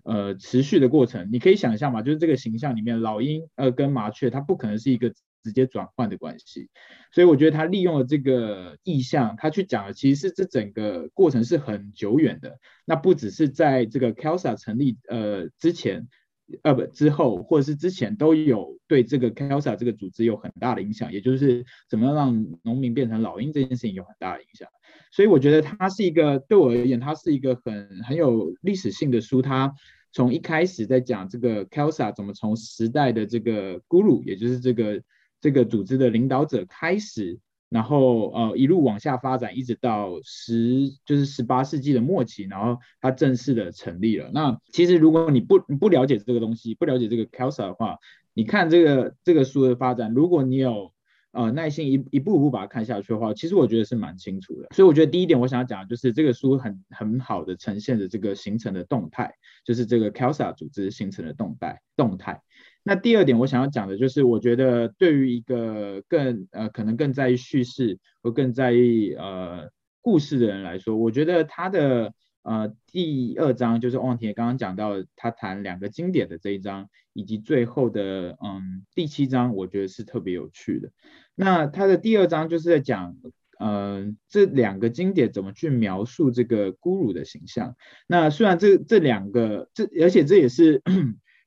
[0.04, 1.30] 呃持续的过程。
[1.32, 6.70] 你可以想象嘛，就是这个形象里面，老鹰呃跟麻雀，它不可能是一个直接转换的关系。
[7.12, 12.58] 所以我觉得他利用了这个意象，他去讲的其实是这整个过程是很久远的。
[12.86, 16.08] 那不只是在这个 Kelsa 成立呃之前。
[16.64, 24.68] 呃不，之后或者是之前都有对这个 Kelsa 这个组织有很大的影响，也就是怎么样让农民变成老鹰这件事情有很大的影响。
[25.12, 29.44] 所以我觉得它是一个对我而言，它是一个很很有历史性的书。
[29.44, 29.72] 它
[30.12, 35.04] 从一开始在讲这个 Kelsa 怎么从时代的这个 Guru，也就是这个
[35.42, 37.40] 这个组织的领导者开始。
[37.72, 44.32] 然后呃一路往下发展，一直到十就是十八世纪的末期，然后它正式的成立了。
[44.34, 48.00] 那其实如果你不你不了解这个东西，不了解这个 Khalsa 的话，
[48.34, 50.92] 你看这个这个书的发展，如果你有
[51.32, 54.70] 呃耐心一一步一步把它看下去的话，其实我觉得是蛮清楚的。
[54.72, 59.32] 所以我觉得第一点我想要讲的就是这个书很很好的呈现的这个形成的动态，
[59.64, 62.42] 就是这个 Khalsa 组织形成的动态动态。
[62.90, 69.70] 那第二点，我想要讲的就是，我觉得对于一个更呃可能更在意叙事或更在意呃
[70.02, 80.90] 故事的人来说，我觉得他的呃第二章就是旺田刚刚讲到他谈两个经典的这一章，以及最后的嗯第七章，我觉得是特别有趣的。
[81.36, 83.16] 那他的第二章就是在讲
[83.60, 87.76] 嗯、呃、这两个经典怎么去描述这个咕噜的形象。
[88.08, 90.82] 那虽然这这两个这而且这也是。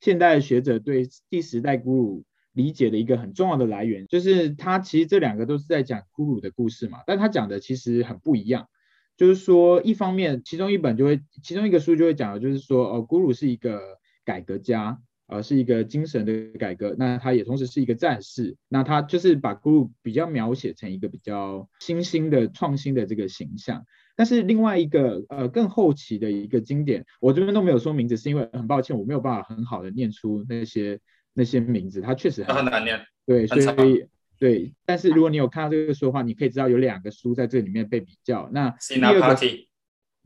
[0.03, 8.69] 现代学者对第十代咕噜理解的一个很重要的来源，就是他其实这两个都是在讲咕噜的故事嘛，但他讲的其实很不一样。
[9.17, 13.81] 就是说，一方面，其中一本就会，其中一个书就会讲的，就是说，哦，咕噜是一个
[14.25, 23.85] 改革家，呃，是一个精神的改革，那他也同时是一个战士，那他就是把咕噜比较描写成一个比较新兴的创新的这个形象。
[24.17, 30.99] 但是另外一个呃更后期的一个经典，我这边都没有说名字，是因为很抱歉我没有办法很好的念出那些
[31.33, 33.01] 那些名字，它确实很，很难念。
[33.27, 34.07] 对，所以
[34.39, 38.49] 对，但是如果你有看到这个书的话，你可以知道有两个书在这里面被比较。
[38.53, 39.37] 那第二个。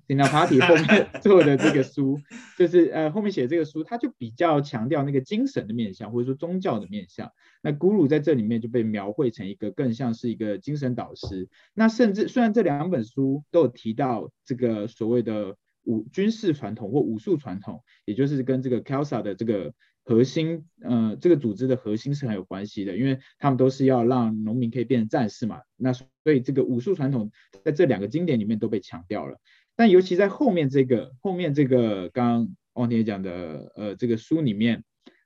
[0.09, 2.21] Sinaphati 后面做的这个书，
[2.57, 7.33] 就是呃后面写这个书，他就比较强调那个精神的面向，或者说宗教的面向。
[7.63, 11.49] 那咕噜在这里面就被描绘成一个更像是一个精神导师。
[11.75, 19.73] 那甚至虽然这两本书都有提到这个所谓的武军事传统或武术传统，也就是跟这个 Khalsa 的这个
[20.05, 25.63] 核心，呃这个组织的核心是很有关系的，因为他们都是要让农民可以变成战士嘛。
[25.77, 27.33] 那所以这个武术传统
[27.65, 29.39] 在这两个经典里面都被强调了。
[29.77, 34.83] 但尤其在后面这个后面这个刚刚旺田讲的呃这个书里面，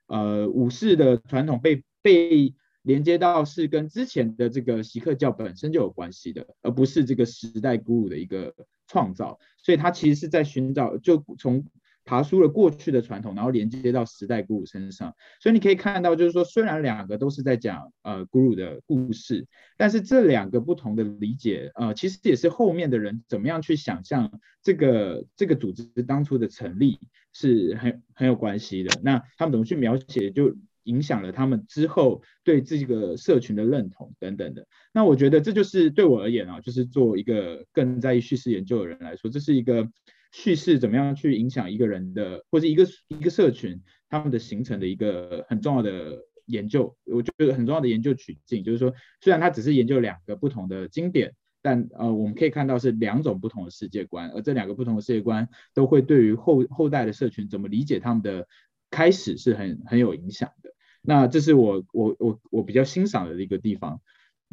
[0.07, 8.53] 呃武士的传统被被连接到是跟之前的这个锡克教本身就有关系的，而不是这个时代鼓舞的一个
[8.87, 11.65] 创造，所以他其实是在寻找就从。
[12.11, 19.47] 爬出了过去的传统，然后连接到时代 guru 身上，所以你可以看到，就是说，虽然两个都是在讲呃 guru 的故事，
[19.77, 24.29] 但是这两个不同的理解，呃，其实也是后面的人怎么样去想象
[24.61, 26.99] 这个这个组织当初的成立
[27.31, 28.99] 是很很有关系的。
[29.01, 34.67] 那他们怎么去描写，就影响了他们之后对这个社群的认同等等的。
[34.93, 39.87] 那我觉得这就是对我而言啊，就是做一个更在意叙事研究的人来说，这是一个。
[40.31, 58.47] 叙事怎么样去影响一个人的或者一个一个社群他们的形成的一个很重要的研究，我觉得很重要的研究取径，就是说虽然它只是研究两个不同的经典，但呃我们可以看到是两种不同的世界观，而这两个不同的世界观都会对于后后代的社群怎么理解他们的
[58.89, 60.71] 开始是很很有影响的。
[61.01, 64.01] 那这是我我我我比较欣赏的一个地方。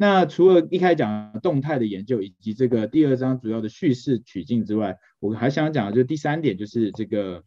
[0.01, 7.43] 那除了一开始讲动态的研究，以及这个第二章主要的叙事取径之外，我还想讲的就是第三点，就是这个，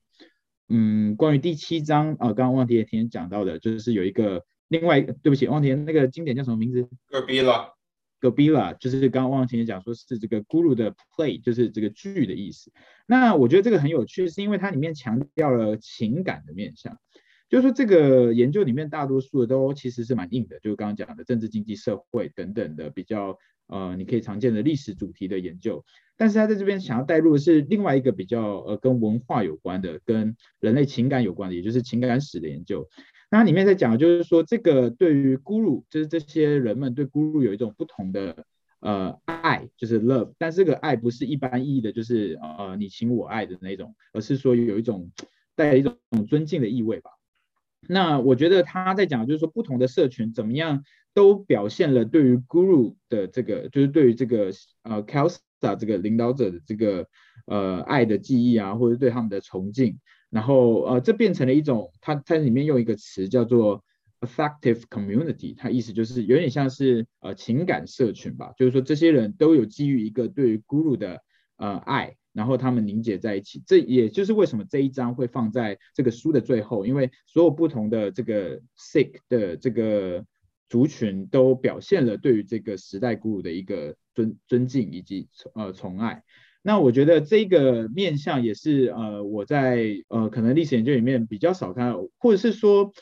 [0.68, 12.70] 嗯，关于第七章啊，刚刚忘记也听讲到的，就是有一个另外对不起，忘记那个经典叫什么名字？Gabila，Gabila，就是刚刚忘记讲说是这个 Guru 的 play，就是这个剧的意思。
[13.06, 16.98] 那我觉得这个很有趣，是因为它里面强调了情感的面向。
[17.52, 25.84] 就是说，这个研究里面大多数的都其实是蛮硬的，就是刚刚讲的政治、经济、社会等等的比较呃，你可以常见的历史主题的研究。
[26.16, 32.88] 但是他在这边想要带入的是另外一个比较呃跟文化有关的、跟人类情感有关的，也就是情感史的研究。
[33.30, 38.46] 那里面在讲的，就是说这个对于 Guru，就是这些人们对 Guru 有一种不同的
[38.80, 40.32] 呃爱，就是 love。
[40.38, 45.10] 但这个爱不是一般意义的，就是呃你情我爱的那种，而是说有一种
[45.54, 47.10] 带一种尊敬的意味吧。
[47.88, 55.38] 那我觉得他在讲，就是说不同的社群怎么样都表现了对于 Guru 的这个，就是对于这个呃 kelsa
[55.78, 57.06] 这个领导者的这个
[57.46, 59.98] 呃爱的记忆啊，或者对他们的崇敬，
[60.30, 63.84] 然后呃这变成了一种，他他里面用一个词叫做
[64.20, 71.20] affective community，它意思就是有点像是呃情感社群吧，就是说这些人都有基于一个对于 Guru 的
[71.56, 72.16] 呃爱。
[72.32, 80.24] 然后他们凝结在一起，这也就是为什么这一章会放在这个书的最后，因为所有不同的这个 Sikh 的这个
[80.68, 86.22] 族群都表现了对于这个时代 Guru 的一个尊尊敬以及呃崇爱。
[86.62, 92.92] 那我觉得这个面向也是呃我在呃可能历史研究里面比较少看到，或者是说。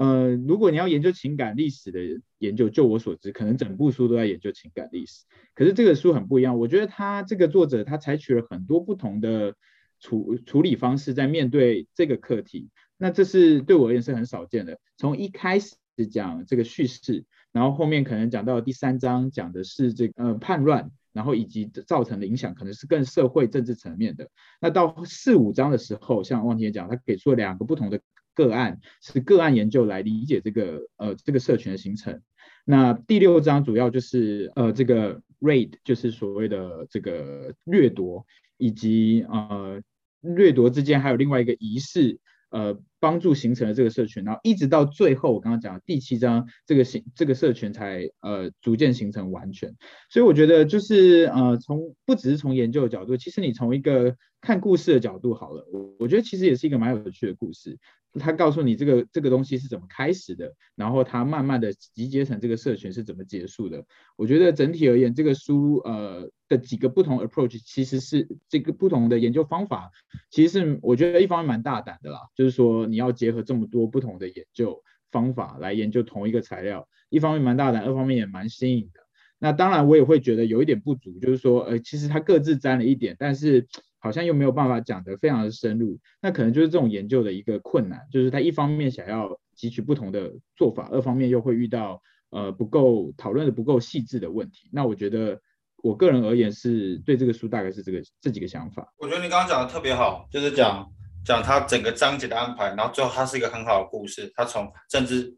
[0.00, 2.00] 呃，如果你要研究情感历史的
[2.38, 5.26] 研究，就我所知，可能整部书都在研究情感历史。
[5.54, 9.54] 可是这个书很不一样，我觉得他这个作者他采取了很多不同的
[9.98, 12.70] 处处理方式在面对这个课题。
[12.96, 14.78] 那这是对我而言是很少见的。
[14.96, 15.76] 从一开始
[16.10, 24.30] 讲这个叙事，然后后面可能讲到第三章讲的是这个呃叛乱，然后以及造成的影响可能是更社会政治层面的。
[24.62, 28.00] 那到四五章的时候，像汪婷讲，他给出了两个不同的。
[28.40, 32.20] 个案是个案研究来理解这个呃这个社群的形成。
[32.64, 38.24] 那第六章主要就是呃这个 raid 就是所谓的这个掠夺，
[38.56, 39.82] 以及呃
[40.20, 42.18] 掠夺之间还有另外一个仪式
[42.50, 42.80] 呃。
[43.00, 49.74] 帮助形成了这个社群，然后一直到最后，我刚刚讲第七章，这个形这个社群才呃逐渐形成完全。
[50.10, 57.78] 所以我觉得就是呃从不只是从研究的角度，其实你从一个看故事的角度好了，我我觉得其实也是一个蛮有趣的故事。
[58.18, 63.84] 他告诉你这个这个东西是怎么开始的，然后它慢慢的集结成这个社群是怎么结束的。
[64.16, 69.92] 我觉得整体而言，这个书呃的几个不同 approach 其实是这个不同的研究方法，
[70.28, 72.84] 其实是我觉得一方面蛮大胆的啦，就是说。
[72.90, 79.00] 你要结合这么多不同的研究方法来研究同一个材料，一方面蛮大胆，二方面也蛮新颖的。
[79.38, 83.66] 那当然我也会觉得有一点不足，就是说，呃，其实它各自沾了一点，但是
[83.98, 85.98] 好像又没有办法讲得非常的深入。
[86.20, 94.68] 那可能就是这种研究的一个困难，就是它一方面想要汲取不同的做法，二方面又会遇到呃不够讨论的不够细致的问题。
[94.72, 95.40] 那我觉得
[95.82, 98.92] 我个人而言是对这个书大概是这个这几个想法。
[98.98, 100.86] 我觉得你刚刚讲的特别好，就是讲。
[101.24, 104.32] 讲他整个章节的安排，然后最后他是一个很好的故事。
[104.34, 105.36] 他从政治，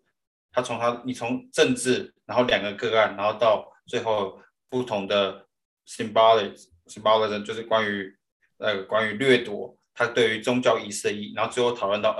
[0.52, 5.46] 他从他你从政治，然后两个个案，然后到最后不同的
[5.86, 6.54] symbolic
[6.86, 8.16] symbolism 就是关于
[8.58, 12.16] 呃关于掠夺，他对于宗教仪式的意义，然后最后讨论到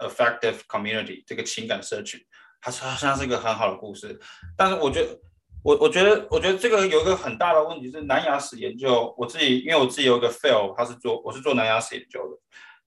[0.00, 2.20] affective community 这个情感社群，
[2.60, 4.18] 他说好像是一个很好的故事。
[4.56, 5.18] 但是我觉得，
[5.64, 12.38] 我我觉得，我觉得这个有一个很大的问题是南亚史研究，我自己因为我自己有一个 fell，他是做我是做南亚史研究的。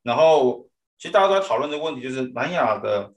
[0.04, 3.14] 然后，其实大家都在讨论这个问题，就是南亚的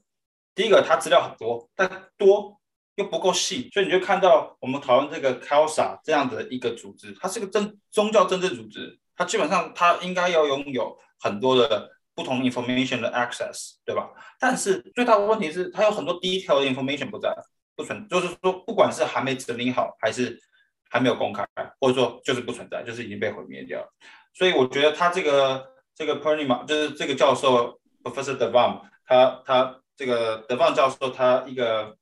[0.55, 2.61] 第一个，它资料很多，但多
[2.95, 14.09] 又不够细，所以你就看到我们讨论这个 Khalsa 这样的一个组织，它是个政宗教政治组织，它基本上它应该要拥有很多的不同 information 的 access，对吧？
[14.39, 17.35] 但是最大的问题是，它有很多 detail 的 information 不在，
[17.75, 20.41] 不存，就是说不管是还没整理好，还是
[20.89, 21.45] 还没有公开，
[21.81, 23.89] 或者说就是不存在，就是已经被毁灭掉了。
[24.33, 25.75] 所以我觉得它这个。
[25.97, 31.97] 这个 Purnima 就是这个教授 Professor Devam，他他这个 Devam 教授他一个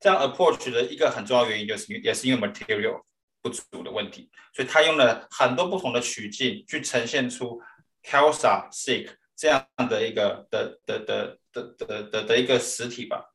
[0.00, 3.02] 这样 approach 的一个很重要原因就是也是因为 material
[3.42, 7.60] 不足的问题，所以他用了很多不同的取径去呈现出
[8.02, 13.30] Kelsa Sick 这样的一个的的的的的的的一个实体吧。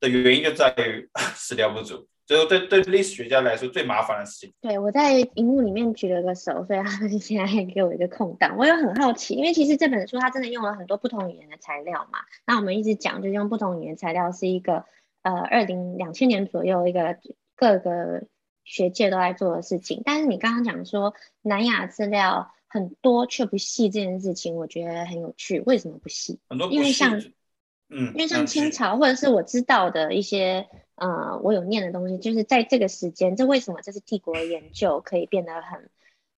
[0.00, 2.06] 的原因就在于 史料不足。
[2.26, 4.54] 最后，对对历史学家来说，最麻烦的事情。
[4.62, 8.56] 对，我在荧幕里面举了个手，所以他们现在还给我一个空档。
[8.56, 12.20] 我也很好奇，因为其实这本书它真的用了很多不同语言的材料嘛。
[12.46, 14.86] 那我们一直讲，就是用不同语言材料是一个
[15.22, 17.18] 呃二零两千年左右一个
[17.56, 18.22] 各个
[18.64, 20.00] 学界都在做的事情。
[20.02, 25.60] 但是你刚刚讲说南亚资料很多却不细这件事情，我觉得很有趣。
[25.66, 26.40] 为什么不细？
[26.48, 26.70] 很多。
[26.70, 27.20] 因为像
[27.90, 30.66] 嗯，因为像清朝或者是我知道的一些。
[30.96, 35.90] 呃，我有念的东西，就是在这个时间，这为什么这是帝国研究可以变得很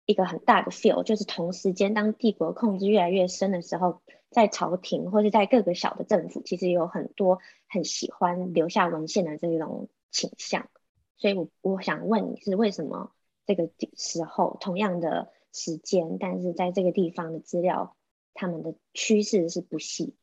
[0.06, 4.00] 一个很大的 field，就是同时间当帝国控制越来越深的时候，
[4.30, 7.38] 在朝廷或者在各个小的政府，其实有很多
[7.68, 10.70] 很喜欢留下文献的这种倾向。
[11.18, 13.12] 所以我我想问你是为什么
[13.44, 17.94] 这个时候同样的时间，但是在这个地方的资料，
[18.32, 20.14] 他们的趋势是不细，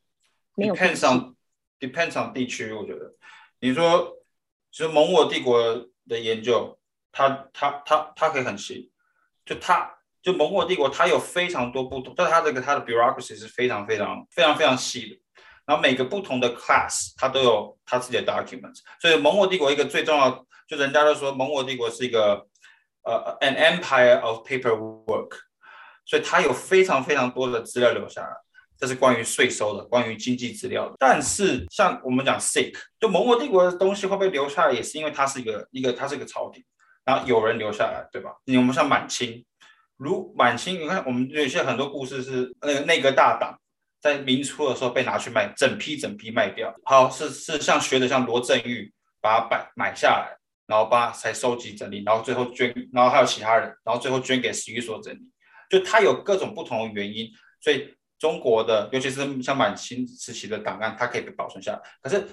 [0.56, 1.36] 没有 depends on
[1.80, 3.14] depends on 地区，我觉得
[3.60, 4.18] 你说。
[4.74, 5.62] 其实蒙古帝国
[6.10, 6.76] 的研究，
[7.12, 8.92] 它它它它可以很细，
[9.46, 9.88] 就它
[10.20, 15.22] 就蒙古帝国，它有非常多不同，但它这个它的 bureaucracy 是非常非常非常非常细的。
[15.68, 22.48] 然后每个不同的 class 它都有它自己的 documents，所以蒙古帝国一个最重要，就人家都说蒙古帝国是一个
[23.04, 25.38] 呃、an empire of paperwork，
[26.04, 28.43] 所以它有非常非常多的资料留下来。
[28.78, 30.96] 这是关于税收的，关于经济资料的。
[31.00, 36.62] 但是像我们讲 Sikh，就蒙古帝国的东西会不会留下来，也是因为它是一个一个它是一个朝廷，
[37.06, 38.32] 然后有人留下来，对吧？
[38.46, 39.46] 你我们像满清，
[39.96, 43.58] 如满清，你看我们有些很多故事是那个内阁大党
[44.02, 46.76] 在民初的时候被拿去卖，整批整批卖掉。
[46.84, 55.22] 好，是是像学的像罗振玉把它买买下来，然后把它才收集整理，然后最后捐，然后还有其他人，然后最后捐给史语所整理。
[55.70, 57.30] 就它有各种不同的原因，
[57.62, 57.94] 所以。
[58.24, 61.82] 中国的，尤其是像满清时期的档案，它可以被保存下来。
[62.02, 62.26] 可是，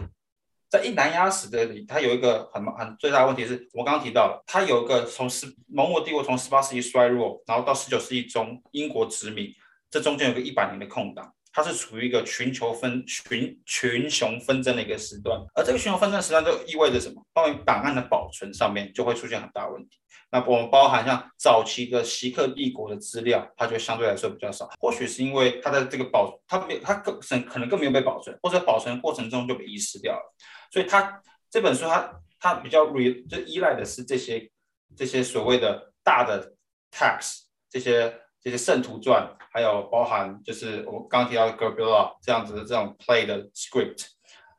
[0.68, 9.52] 在一南亚史这里，它有一个很很最大的问题是，我刚刚提到了，它有一个从十蒙古帝国从十八世纪衰弱，然后到十九世纪中英国殖民，
[9.90, 15.40] 这中间有个一百年的空档，它是处于一个群球纷群群雄纷争的一个时段。
[15.56, 17.20] 而这个群雄纷争时段就意味着什么？
[17.32, 19.98] 关于档案的保存上面就会出现很大问题。
[20.32, 24.70] 那我们包含像早期的锡克帝国的资料，它就相对来说比较少。
[24.78, 30.34] 或许是因为它的这个保，它没，它更可能更没有被保存，或者保存过程中就被遗失掉了。
[30.70, 31.20] 所以它
[31.50, 34.48] 这本书它它比较 re 就依赖的是这些
[34.96, 36.54] 这些所谓的大的
[36.92, 44.06] text，这些这些圣徒传，还有包含就是我刚提到的 Garbila 这样子的这种 play 的 script，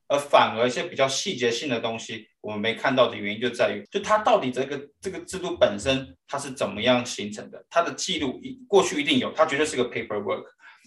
[0.08, 2.28] 而反而一些比较细节性的东西。
[2.42, 7.64] 我们没看到的原因就在于，就它到底这个这个制度本身它是怎么样形成的？
[7.70, 10.44] 它的记录一过去一定有，它绝对是个 paperwork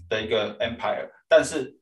[0.09, 1.79] 的一个 empire，但是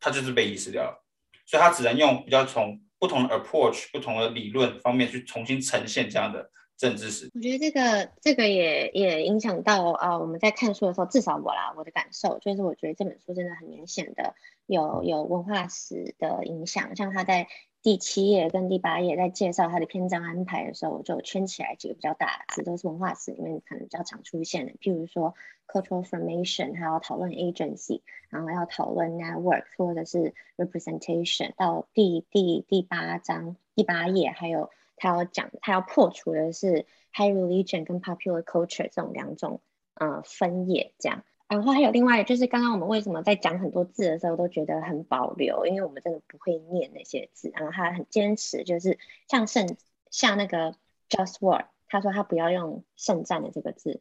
[0.00, 1.04] 它就是被遗失掉了，
[1.46, 7.30] 所以它只能用比较从不同的 approach、不同的理论方面去重新呈现这样的政治史。
[7.32, 14.34] 我觉得这个这个也也影响到啊、我们在看书的时候，至少我啦，我的感受就是，我觉得这本书真的很明显的
[14.66, 17.46] 有有文化史的影响，像他在。
[17.82, 25.34] 第七页跟第八页在介绍它的篇章安排的时候，我就圈起来几个比较大的，词都是文化史里面可能比较常出现的，譬如说
[25.66, 31.54] cultural formation，还要讨论 agency，然后要讨论 network 或者是 representation。
[31.56, 39.60] 到第第第八章第八页，还有他要讲他要破除的是 high religion 跟 popular culture 这种两种
[39.94, 41.24] 呃分野这样。
[41.52, 47.50] 然后还有另外就是，刚刚我们为什么在讲很多字的时候都觉得很保留，因为我们真的不会念那些字。
[47.52, 48.98] 然后他很坚持，就是
[49.28, 49.76] 像圣
[50.10, 50.74] 像那个
[51.10, 54.00] just word，他说他不要用圣战的这个字，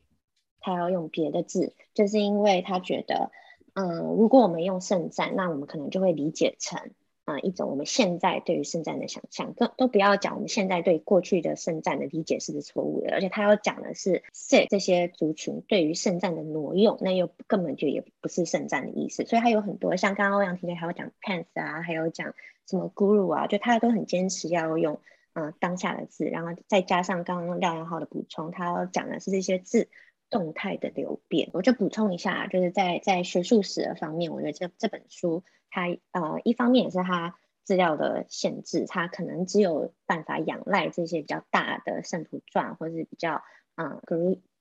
[0.62, 3.32] 他要用别的字，就是因为他觉得，
[3.74, 6.92] 嗯，如果我们用圣战，那我们可能就会理解成。
[7.26, 22.34] 啊，一种我们现在对于圣战的想象，都都不要讲我们现在对过去的圣战的理解是不是错误的，而且他要讲的是 Sikh 这些族群对于圣战的挪用，那又根本就也不是圣战的意思，所以他有很多像刚刚欧阳提的，还有讲 pants 啊，还有讲
[22.68, 25.00] 什么 Guru 啊，就他都很坚持要用
[25.34, 29.88] 嗯、当下的字，然后再加上刚刚廖阳浩的补充，他要讲的是这些字
[30.32, 35.44] 动态的流变，我就补充一下，就是在在学术史的方面，我觉得这这本书。
[35.74, 43.42] 它呃，一方面也是它资料的限制，它可能只有办法仰赖这些比较大的圣徒传，或者是比较
[43.76, 44.02] 嗯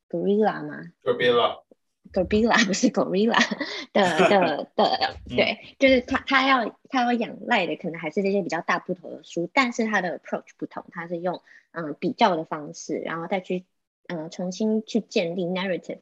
[0.08, 3.36] ，gorilla 吗？gorilla，gorilla 不是 gorilla
[3.92, 11.42] 的 的的，对，就是他他要他要仰赖的可能还是这些比较大部头的书，但是他的 approach 不同，他是用
[11.72, 13.64] 嗯比较的方式，然后再去
[14.10, 16.00] 嗯重新去建立 narrative。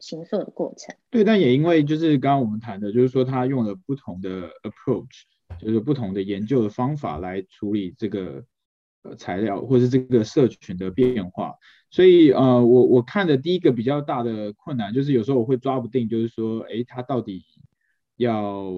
[0.00, 0.94] 形塑的过程。
[1.10, 5.24] 对，但也因为就是刚刚我们谈的，就是说他用了不同的 approach，
[5.58, 8.44] 就是不同的研究的方法来处理这个
[9.02, 11.56] 呃材料或是这个社群的变化。
[11.90, 17.42] 所以呃，我我看的第一个比较大的困难就是有时候我会抓不定，就是说，诶，他到底
[18.14, 18.72] 要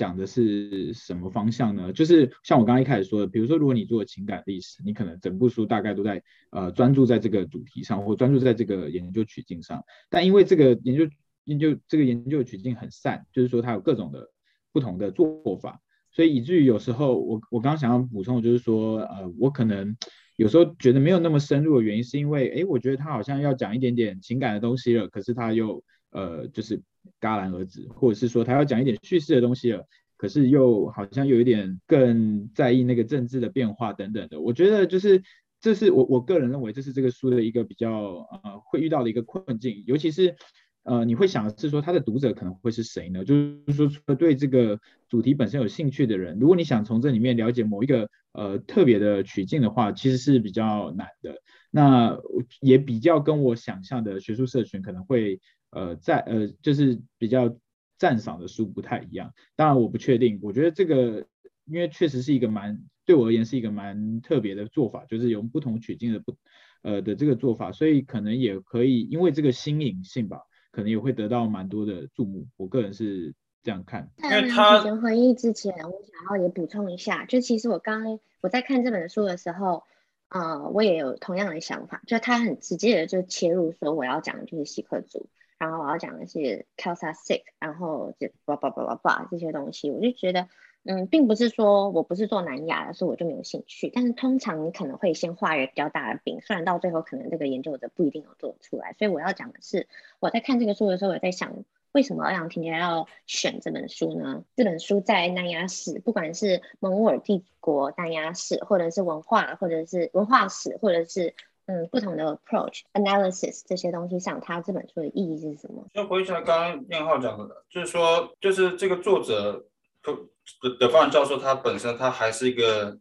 [0.00, 1.92] 讲的是什么方向呢？
[1.92, 9.84] 就是像我刚刚一开始说的，比如说，如果你做情感历史，你可能整部书大概都在呃专注在这个主题上，或专注在这个研究取径上。
[10.08, 11.06] 但因为这个研究
[11.44, 14.26] 研究这个研究取径很散，就是说它有各种的
[14.72, 19.94] 不同的做法，所以以至于有时候我我刚刚想要补充的就是说，呃，我可能。
[20.36, 26.80] 有时候觉得没有那么深入的原因，是因为，哎，我觉得他好像要讲一点点情感的东西了，可是他又，呃，就是
[27.20, 29.84] 戛然而止，或者是说他要讲一点叙事的东西了，
[30.16, 34.40] 可是又好像有一点更在意那个政治的变化等等的。
[34.40, 35.22] 我觉得就是，
[35.60, 40.36] 这是我我个人认为这是这个书的一个比较，呃，会遇到的一个困境，尤其是。
[40.82, 43.22] 呃，你会想是说他的读者可能会是谁呢？
[43.22, 44.80] 就是说，除了对这个
[45.10, 51.34] 主题本身有兴趣的人，如果你想从这里面了解某一个呃特别的取径的话，其实是比较难的。
[51.70, 52.18] 那
[52.62, 55.38] 也比较跟我想象的学术社群可能会
[55.70, 57.56] 呃在呃就是比较
[57.98, 59.32] 赞赏的书不太一样。
[59.56, 61.26] 当然我不确定，我觉得这个
[61.64, 66.36] 因为确实是一个蛮对我而言是一个蛮特别的做法，就是用不同取径的不
[66.82, 70.40] 呃的这个做法，所以可能也可以因为这个新颖性吧。
[70.72, 74.08] 可能也会得到蛮多的注目，我个人是这样看。
[74.18, 74.50] 在提
[74.84, 79.82] 前回忆之前，我想要也补充一下，就其实我刚我在看这本书的时候，
[80.28, 85.28] 呃，我也有同样的想法，就他很直接的就切入说我要讲的就是锡克族，
[85.60, 90.48] 然后我要讲的是 Khalsa Sikh，然后就叭叭叭叭叭这些东西，我就觉得。
[90.82, 93.90] 嗯，并不是说我不是做南亚的，所以我就没有兴趣。
[93.94, 98.94] 但是通常你可能会先画一个比较大的饼，虽然到最后可能这个研究者不一定有做出来。
[98.98, 99.88] 所以我要讲的是，
[100.20, 104.42] 我在看这个书的时候，我在想，为什么欧阳婷婷要选这本书呢？
[104.56, 111.34] 这本书在南亚史，不管是蒙古尔帝国南亚史，或者是文化，或者是文化史，或者是
[111.70, 115.86] 嗯不同的 approach analysis 这些东西上，它这本书的意义是什么？
[115.94, 119.66] 就回想刚刚念浩讲的，就是说，就是这个作者。
[120.02, 122.98] 德德方教授他本身他还是一个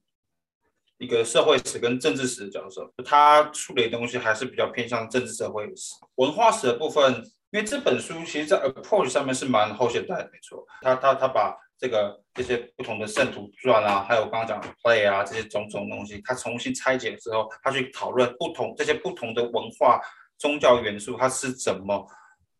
[0.97, 7.23] 一个社会史跟政治史的教授，他处理的东西还是比较偏向政治社会史、文化史的部分。
[7.51, 10.63] 因为这本书其实在 approach 上面是蛮后现代的，没错。
[10.81, 19.99] 他他他把这个这些不同的圣徒传啊，还有刚刚讲的 play 啊这些种种东西，他重新拆解之后，他去讨论不同这些不同的文化
[20.37, 22.05] 宗教元素，它是怎么。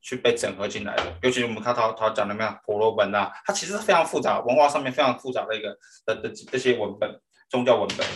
[0.01, 8.07] 去被整合进来的，尤其是我们看他他讲的那样婆罗门啊，它其实是非常复杂，文化上面非常复杂的一个的的这些文本，宗教文本。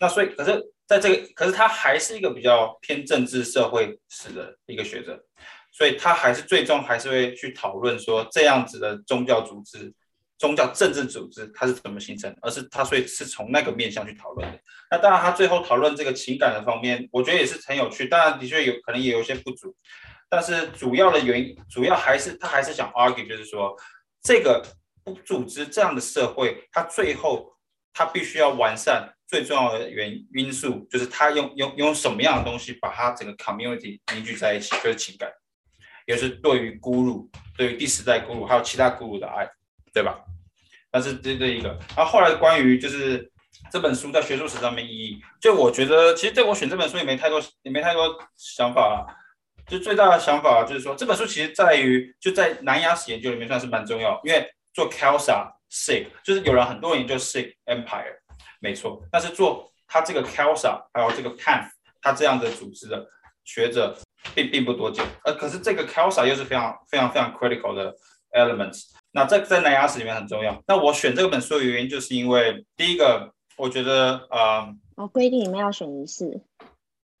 [0.00, 5.22] 那所以，可是在这个，可是他还是一个比较偏政治社会史的一个学者，
[5.70, 9.92] 所以他还是最终还是会去讨论说这样子的宗教组织、
[10.42, 14.58] 宗教政治组织它是怎么形成，而是它所以是从那个面向去讨论的。
[14.90, 19.72] 那当然，他最后讨论这个情感的方面，我觉得也是很有趣，当然的确有可能也有些不足。
[20.28, 23.72] 但是主要的原因，主要还是他还是想 argue，就是说，
[24.20, 24.60] 这个
[25.24, 27.56] 组织这样的社会，它最后
[27.92, 35.30] 它必须要完善，最重要的原因素就是它用用用什么样的东西把它整个 community 凝聚在一起，就是情感，
[36.06, 39.48] 也是对于咕噜，对于第十代咕噜还有其他咕噜的爱，
[39.92, 40.18] 对吧？
[40.92, 43.28] 但是这这一个，然后后来关于就是
[43.72, 49.06] 这本书在学术史上面意义，就我觉得其实对我选这本书也没太多也没太多想法了。
[49.66, 58.16] 就最大的想法就是说，这本书其实在于就在南亚史研究里面算是蛮重要，因为做 Khalsa Sick 就是有人很多人研究 Sick Empire，
[58.60, 61.70] 没错，但是做他这个 Khalsa 还有这个 Panth
[62.02, 63.06] 他这样的组织的
[63.44, 63.96] 学者
[64.34, 67.94] 并并不多见，呃可是这个 Khalsa 又是非常非常非常 critical 的
[68.32, 70.62] elements，那这在南亚史里面很重要。
[70.66, 76.40] 那我选这本书的原因就是因为第一个，我觉得呃，哦，规定里面要选仪式。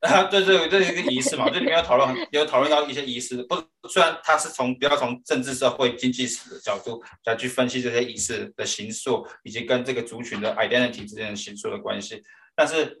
[0.02, 3.54] 啊，对对，这是一个仪式嘛，这里面有讨论，有讨论到一些仪式，不，
[3.88, 12.20] 虽然它是从比较从政治、社会、经济史的角度来去分析这些仪式的形塑，以及跟这个族群的 identity 之间的形塑的关系，
[12.56, 13.00] 但是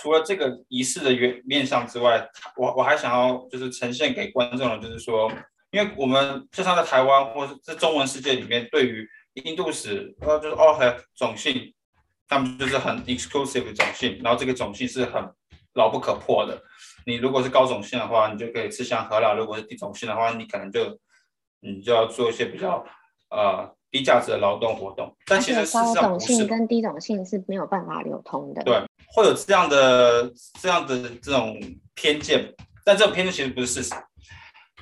[0.00, 2.26] 除了这个仪式的原面向之外，
[2.56, 5.30] 我我还想要就是呈现给观众的，就是说，
[5.70, 9.08] 因为我们就像在台湾或者是中文世界里面，对于
[9.44, 11.74] 印度史，呃，就是哦，很种姓，
[12.28, 15.28] 他们就是很 exclusive 的种姓，然后这个种姓是很。
[15.74, 16.60] 牢不可破的。
[17.06, 20.98] 你如果是高种姓的话，你就可以吃香喝辣；如果是低种姓的话，你可能就
[21.60, 22.84] 你就要做一些比较
[23.30, 25.14] 呃低价值的劳动活动。
[25.26, 28.64] 但其实事实上不是，高种姓跟低种姓是没有办法流通的。
[28.64, 28.82] 对，
[29.14, 31.56] 会有这样的这样的这种
[31.94, 32.52] 偏见，
[32.84, 33.94] 但这种偏见其实不是事实。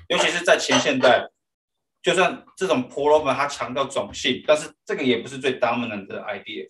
[0.09, 1.29] 尤其是在前现代，
[2.03, 6.69] 就算这种婆罗门它强调种姓，但是这个也不是最 dominant 的 idea。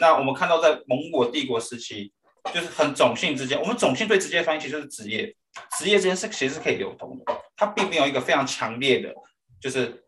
[0.00, 2.12] 那我们看到在蒙古帝国时期，
[2.52, 5.34] 就是很种姓之间，我们种姓最直接的翻译其实就是职业，
[5.78, 9.14] 职业之间是其实是可以流通的，它并没有一个非常强烈的，
[9.60, 10.04] 就是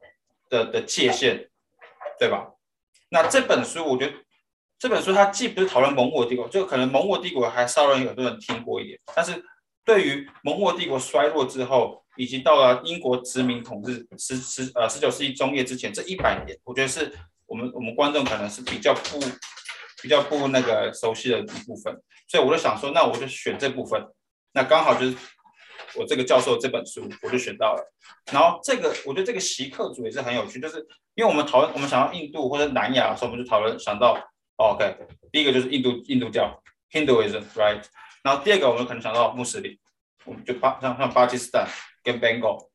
[0.49, 1.49] 的的界限，
[2.19, 2.49] 对吧？
[3.11, 4.15] 那这本书我觉得。
[4.77, 9.43] 这本书它既不是讨论蒙古帝国，就可能蒙古帝国还稍微有很多人听过一点，但是
[9.83, 17.13] 对于蒙古帝国衰落之后，以及到了英国殖民统治十十呃十九世纪中叶之前这一百年，我觉得是
[17.47, 19.19] 我们我们观众可能是比较不
[20.03, 21.95] 比较不那个熟悉的一部分，
[22.29, 24.03] 所以我就想说，那我就选这部分，
[24.53, 25.17] 那刚好就是
[25.97, 27.93] 我这个教授这本书我就选到了，
[28.33, 30.79] 然后这个我觉得这个锡克族也是很有趣，就是
[31.15, 34.19] 因为我们讨论我们想到印度或者南亚的时候，我们就讨论想到。
[34.57, 34.97] OK，
[35.33, 36.63] 第一个就是印度印度教
[36.93, 37.83] Hinduism，right？
[38.23, 39.77] 然后第二个我们可能想到穆斯林，
[40.25, 41.67] 我们就巴像像巴基斯坦
[42.05, 42.69] 跟 Bengal，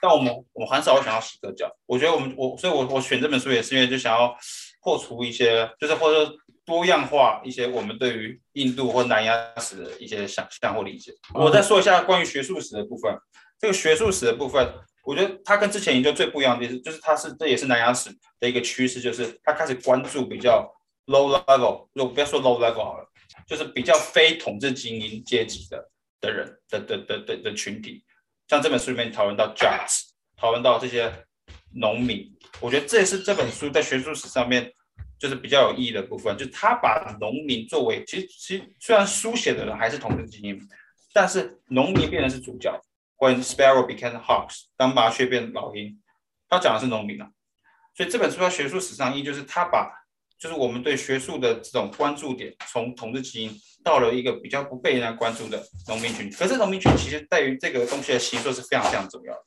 [0.00, 1.74] 但我们我们很少想到锡克教。
[1.86, 4.36] 我觉得我们我所以我，我选这本书也是因为就想要
[4.82, 6.32] 破除一些，就是或者
[6.64, 11.12] 多样化一些我们对于印度或南亚史的一些想象或理解。
[11.34, 13.12] 我再说一下关于学术史的部分，
[13.58, 14.72] 这个学术史的部分。
[15.02, 18.10] 我觉得它跟之前研究最不一样的是，就是它是这也是南亚史
[18.40, 20.68] 的一个趋势，就是它开始关注比较
[21.06, 23.08] low level，就不要说 low level 好了，
[23.46, 25.88] 就是比较非统治精英阶级的
[26.20, 28.04] 的人的的的的的群体。
[28.48, 31.12] 像这本书里面讨论到 judges，讨论到这些
[31.74, 34.72] 农民，我觉得这也是这本书在学术史上面
[35.18, 40.60] 就是比较有意义的部分，就他把农民作为其实其实虽然书写的人还是统治精英，
[41.12, 42.80] 但是农民变成是主角。
[43.18, 45.98] When sparrow became hawks，当麻雀变老鹰，
[46.50, 47.30] 他讲的是农民啊，
[47.96, 49.90] 所以这本书在学术史上意义就是他把
[50.38, 53.50] 就是我们对学术的这种关注点，从统治精英
[53.82, 56.30] 到了一个比较不被人家关注的农民群。
[56.30, 59.40] 可是农民群其实在于这个东西的形塑是非常非常重要的。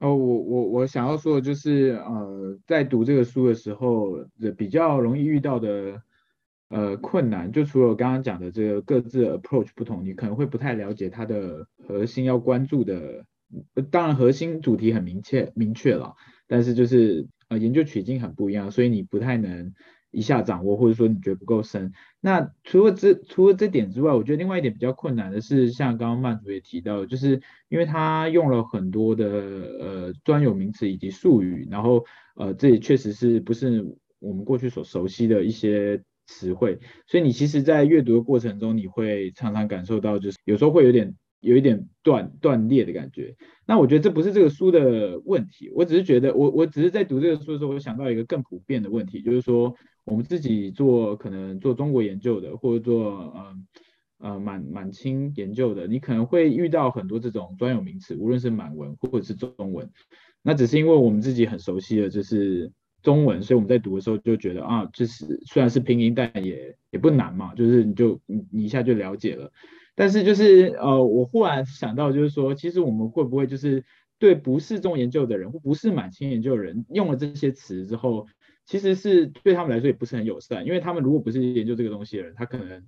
[0.00, 4.16] 哦，我我我想要说的就是，呃，在读这个书的时候，
[4.56, 6.02] 比较容易遇到的。
[6.74, 13.26] 呃，困难就除了我刚刚讲的这个各自 approach 不同，你可能会不太了解它的核心要关注的，
[13.90, 16.14] 当然核心主题很明确明确了，
[16.48, 19.74] 但是就是呃研究取经很不一样，所以你不太能
[20.12, 21.92] 一下掌握，或者说你觉得不够深。
[22.20, 32.04] 那除了这除了这点之外，我觉得另外一点比较困难的是，像刚刚曼竹也提到，就是因为他用了很多的呃专有名词以及术语，然后
[32.36, 33.84] 呃这也确实是不是
[34.20, 36.00] 我们过去所熟悉的一些。
[36.24, 43.34] 词汇，所以你其实，在阅读的过程中，你会常常感受到，就是有时候会有点有一点断断裂的感觉。
[43.66, 49.74] 那我觉得这不是这个书的问题，我只是觉得，我我只是在读这个书的时候，我想到一个更普遍的问题，就是说，
[50.04, 53.56] 我们自己做可能做中国研究的，或者做呃
[54.18, 59.90] 呃满满清研究的，你可能会遇到很多这种专有名词，无论是满文或者是中文，
[60.42, 62.72] 那只是因为我们自己很熟悉的，就是。
[63.02, 69.50] 中文，所以我们在读的时候就觉得啊，就是虽然是拼音，但也也不难嘛，就是你就你一下就了解了。
[69.96, 73.84] 但是就是呃，我忽然想到，就是说，其实我们会不会就是
[74.20, 78.28] 对不是中研究的人，或不是满清研究的人，用了这些词之后，
[78.64, 82.86] 其实是对他们来说也不是很友善，因为他们如果不是研究这个东西的人，他可能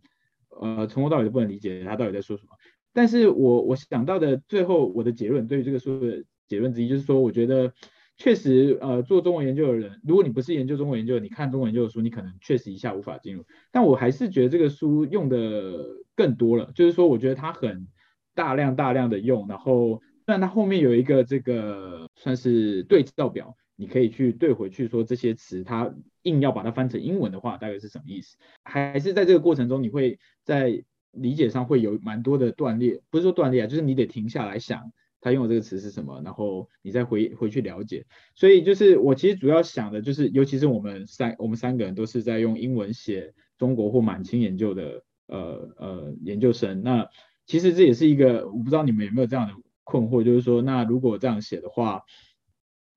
[0.60, 2.50] 呃从头到尾都不能理解他到底在说什么。
[2.92, 7.72] 但是我我想到的最后我的结论，对于这个书的结论之一，就是说，我觉得。
[8.16, 13.44] 确实，呃，做中文研究的人，如果你不是研究中文研究，你看中文研究的书，你可能确实一下无法进入。
[13.72, 17.88] 但我还是觉得这个书用的更多了，就是说，我觉得它很
[18.32, 28.36] 大量大量的用，然后，但它后面有一个这个算是对照表，你可以去对回去说这些词，它硬要把它翻成英文的话，大概是什么意思？
[28.62, 34.92] 还是在这个过程中，你会在理解上会有蛮多的断裂，不是说断裂啊，就是你得停下来想。
[35.20, 36.20] 他用的这个词是什么？
[36.22, 38.04] 然后你再回回去了解。
[38.34, 46.82] 所以就是我其实主要想的就是，尤其是我们三我们三个人都是在用英文写中国或满清研究的呃呃研究生。
[46.82, 47.08] 那
[47.46, 52.02] 其实这也是一个我不知道你们有没有这样的困惑，就是说，那如果这样写的话，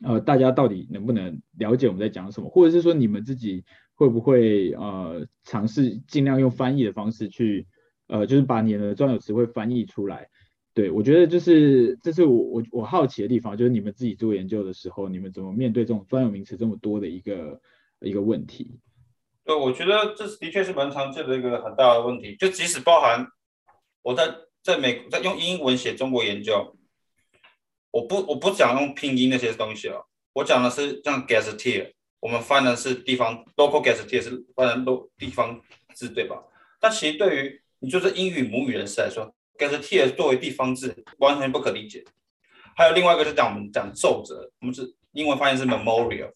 [0.04, 2.50] 呃，大家到底能不能了解我们在讲什么？
[2.50, 3.64] 或者是说你们自己
[3.96, 7.66] 会不会呃尝试尽量用翻译的方式去
[8.08, 10.30] 呃就是把你的专有词汇翻译出来？
[10.74, 17.60] 对，我觉得就是这是我我我好奇的地方，就是你们自己做研究的时候，你们怎么面对这种专有名词这么多的一个
[18.00, 18.80] 一个问题？
[19.44, 22.36] 对，我觉得这的确是蛮常见的一个很大的问题。
[22.36, 23.26] 就即使包含
[24.04, 24.32] 我在
[24.62, 26.77] 在美在用英文写中国研究，
[27.92, 35.60] 我不我不讲用拼音那些东西了，我讲的是像 gazetteer，我们翻的是地方 local gazetteer 是翻的都地方
[35.96, 36.44] 字对吧？
[36.80, 42.04] 但其实对于你就是英语母语人士来说，gazetteer 作为地方志完全不可理解。
[42.76, 46.32] 还有另外一个是讲我们讲奏折，我们是英文翻译是 memorial。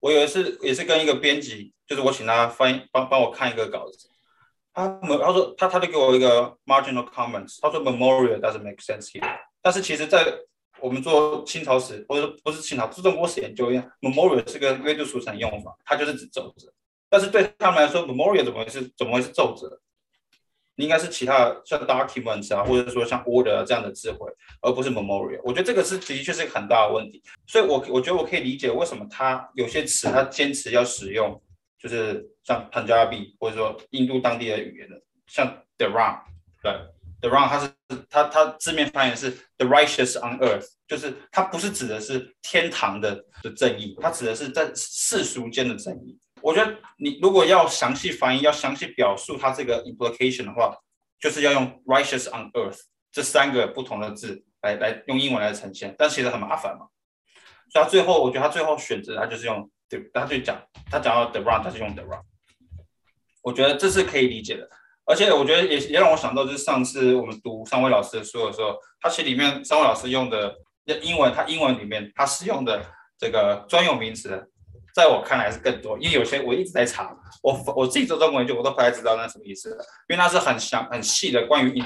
[0.00, 4.08] 我有一次也是跟一个编辑，就是我请他翻译帮帮我看一个稿子，
[4.72, 9.22] 他他说他他就给我一个 marginal comments，他说 memorial doesn't make sense here。
[9.60, 10.24] 但是其实，在
[10.82, 16.72] 我们做清朝史或者不是清朝，是中国史研究一样，memorial 是个约定俗成用法，它就是指奏折。
[17.08, 19.80] 但是对他们来说，memorial 怎么会是怎么会是奏折？
[20.76, 25.40] 应该是其他像 documents 啊，或者说像 order 这样的词汇，而不是 memorial。
[25.44, 27.22] 我觉得这个是的确是一个很大的问题。
[27.46, 31.40] 所以我，我我觉得我可以理解为什么他有些词他坚持要使用，
[31.78, 36.22] 就是像 Punjabi 或者说印度当地的语言的，像 the Ram，
[36.62, 36.72] 对
[37.22, 37.72] ，the wrong，它是
[38.10, 46.18] 它它字面翻译是 the righteous on earth，就是它不是指的是天堂的的正义，它指的是在世俗间的正义。
[46.42, 50.76] 我觉得你如果要详细翻译，要详细表述它这个 implication 的话，
[51.18, 56.88] 就是要用 righteous on earth 这三个不同的字来来用英文来呈现，但其实很麻烦嘛。
[57.70, 60.60] 所以他最后，我觉得他最后选择他就是用，对，他就讲
[60.90, 62.22] 他讲到 the wrong，他就用 the wrong，。
[63.40, 64.68] 我觉得这是可以理解的，
[65.04, 70.54] 而且我觉得也也让我想到，就是上次我们读三位老师的书的时候，他其实里面三位老师用的
[71.02, 72.84] 英文，他英文里面他使用的
[73.18, 74.48] 这个专有名词。
[74.94, 81.82] 在我看来是更多，因为有些我一直在查，我我自己做中国研究，我都不太知道那什么意思，因为那是很详很细的关于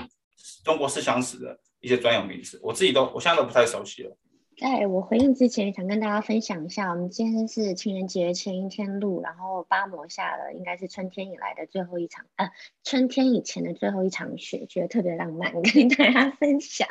[0.64, 4.10] 中国思想史的一些专有名词，我自己都我现在都不太熟悉了。
[4.58, 12.50] 在我回应之前，想跟大家分享一下，我们今天是情人节前一天录，然后八摩下了，应该是春天以来的最后一场，呃，
[12.82, 16.88] 春天以前的最后一场雪，觉得特别浪漫， 跟大家分享。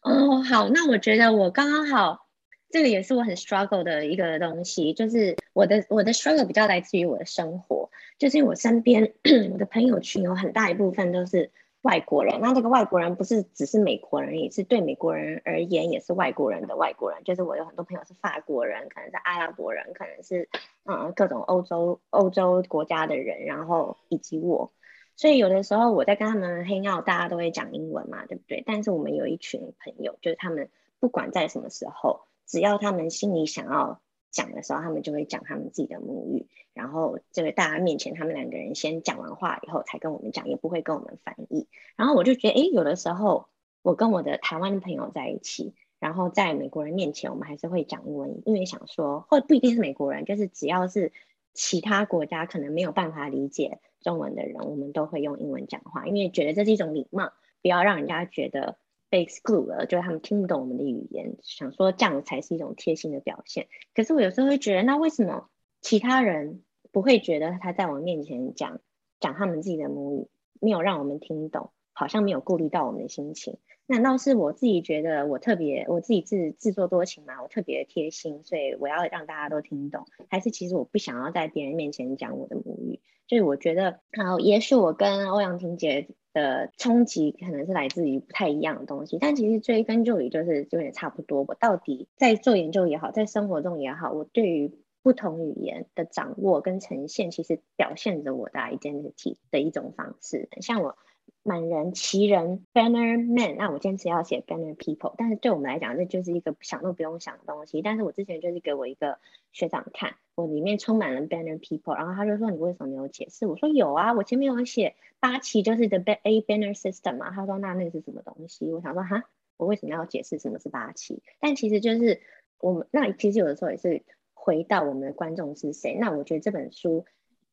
[0.00, 2.24] 哦，好，那我觉得我刚刚好。
[2.68, 9.14] 这个也是我很 struggle 的一个东西，就是我的我的 struggle 比较来自于我的生活，就是因为我身边
[9.52, 11.52] 我的朋友群有很大一部分都是
[11.86, 20.48] 外国人，那这个外国人不是只是美国人，也是对美国人而言也是外国人的外国人，就是我有很多朋友是法国人，可能是阿拉伯人，可能是
[20.84, 24.72] 嗯各种欧洲欧洲国家的人，然后以及我，
[25.14, 28.62] 所以有的时候我在跟他们 hang out，大家都会讲英文嘛，对不对？
[28.66, 30.68] 但是我们有一群朋友，就是他们
[31.00, 32.20] 不管在什么时候。
[32.48, 34.00] 只要他们心里想要
[34.36, 41.66] 讲的时候，他们就会讲他们自己的母语，然后这个大家面前，他们两个人先讲完话以后，才跟我们讲，也不会跟我们翻译。
[41.96, 43.48] 然后我就觉得，诶，有的时候
[43.80, 51.12] 我跟我的台湾的朋友在一起，然后在美国人面前，我们还是会讲英文，因为想说，或不一定是美国人，就是只要是
[51.54, 57.32] 其他国家可能没有办法理解中文的人，我们都会用英文讲话，因为觉得这是一种礼貌，
[57.62, 58.76] 不要让人家觉得。
[59.08, 63.68] 被 exclude 了，就是他们听不懂我们的语言，想说这样才是一种贴心的表现。
[63.94, 65.48] 可是我有时候会觉得，那为什么
[65.80, 68.80] 其他人不会觉得他在我面前讲
[69.20, 70.28] 讲他们自己的母语，
[70.60, 73.58] 没有让我们听懂，好像没有顾虑到我们的心情？
[73.86, 77.40] 难道是我自己觉得我特别，我自己自自作多情嘛？
[77.40, 80.06] 我特别贴心，所以我要让大家都听懂？
[80.28, 83.00] 还是其实我不想要在别人面前讲我的母语？
[83.28, 86.08] 所以我觉得，好，也许我跟欧阳婷姐。
[86.36, 91.46] 的冲击可能是来自于不太一样的东西，但其实追根究底就是有点差不多。
[91.48, 94.70] 我到底在做研究也好，在生活中也好，我对于
[95.02, 100.50] 不同语言的掌握跟呈现，其实表现着我的 identity 的一种方式。
[100.60, 100.96] 像我。
[101.42, 107.82] 满人、奇人、Banner Man，那我坚持要写 Banner People，但是对我们来讲，这就是一个想都不用想的东西。
[107.82, 109.18] 但是我之前就是给我一个
[109.56, 113.46] 学长看，我里面充满了 Banner People，然后他就说，你为什么没有解释？
[113.46, 117.30] 我说有啊，我前面有写八旗就是 The A Banner System 嘛。
[117.30, 118.70] 他说那那个是什么东西？
[118.70, 119.24] 我想说哈，
[119.56, 121.22] 我为什么要解释什么是八旗？
[121.40, 122.20] 但其实就是
[122.60, 124.02] 我们那其实有的时候也是
[124.34, 125.96] 回到我们的观众是谁。
[125.98, 127.06] 那我觉得这本书。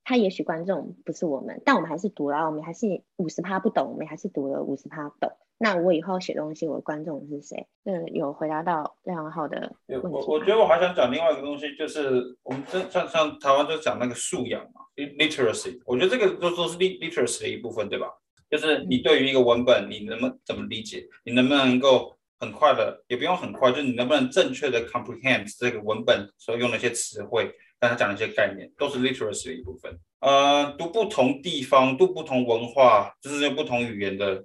[0.06, 5.32] 他也许观众不是我们，但我们还是读了，我们还是五十趴不懂，我们还是读了五十趴懂。
[5.64, 7.66] 那我以后写东西，我的观众是谁？
[7.86, 10.08] 嗯，有回答到非常好的问题。
[10.10, 15.80] 我我觉得我还想讲另外一个东西，就是我们像像像台湾就讲那个素养嘛，literacy。
[15.86, 18.08] 我觉得这个都都是 literacy 的一部分，对吧？
[18.52, 21.08] 就是你对于一个文本，你能不能怎么理解？
[21.24, 27.50] 你能不能够很快的，也不用很快，就是你能不能正确的 comprehend 这个文本所用的一些词汇？
[27.84, 29.94] 刚才讲的一些概念都是 literacy 的一部分。
[30.22, 34.42] 呃，读不同地方、读不同文化，就是用不同语言的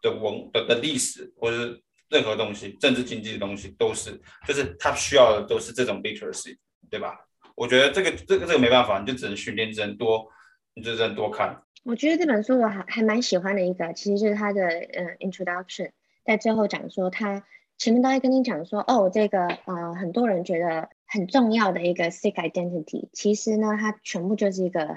[0.00, 4.12] 的文的的历史，或者是任何东西，政治经济的东西，都是，
[4.46, 6.56] 就是他需要的都是这种 literacy，
[6.88, 7.18] 对吧？
[7.56, 10.24] 我觉得这个这个这个没办法，你就只能训练，只能多，
[10.74, 11.60] 你就只能多看。
[11.82, 15.90] 我觉得这本书我还还蛮喜欢的一个，其实就是它的呃 introduction，
[16.24, 17.42] 在最后讲说他
[17.78, 20.88] 前面都会跟你讲说，哦，这个呃很多人觉得。
[21.06, 24.96] 很重要的一个 Sikh identity，其实呢，它全部就是一个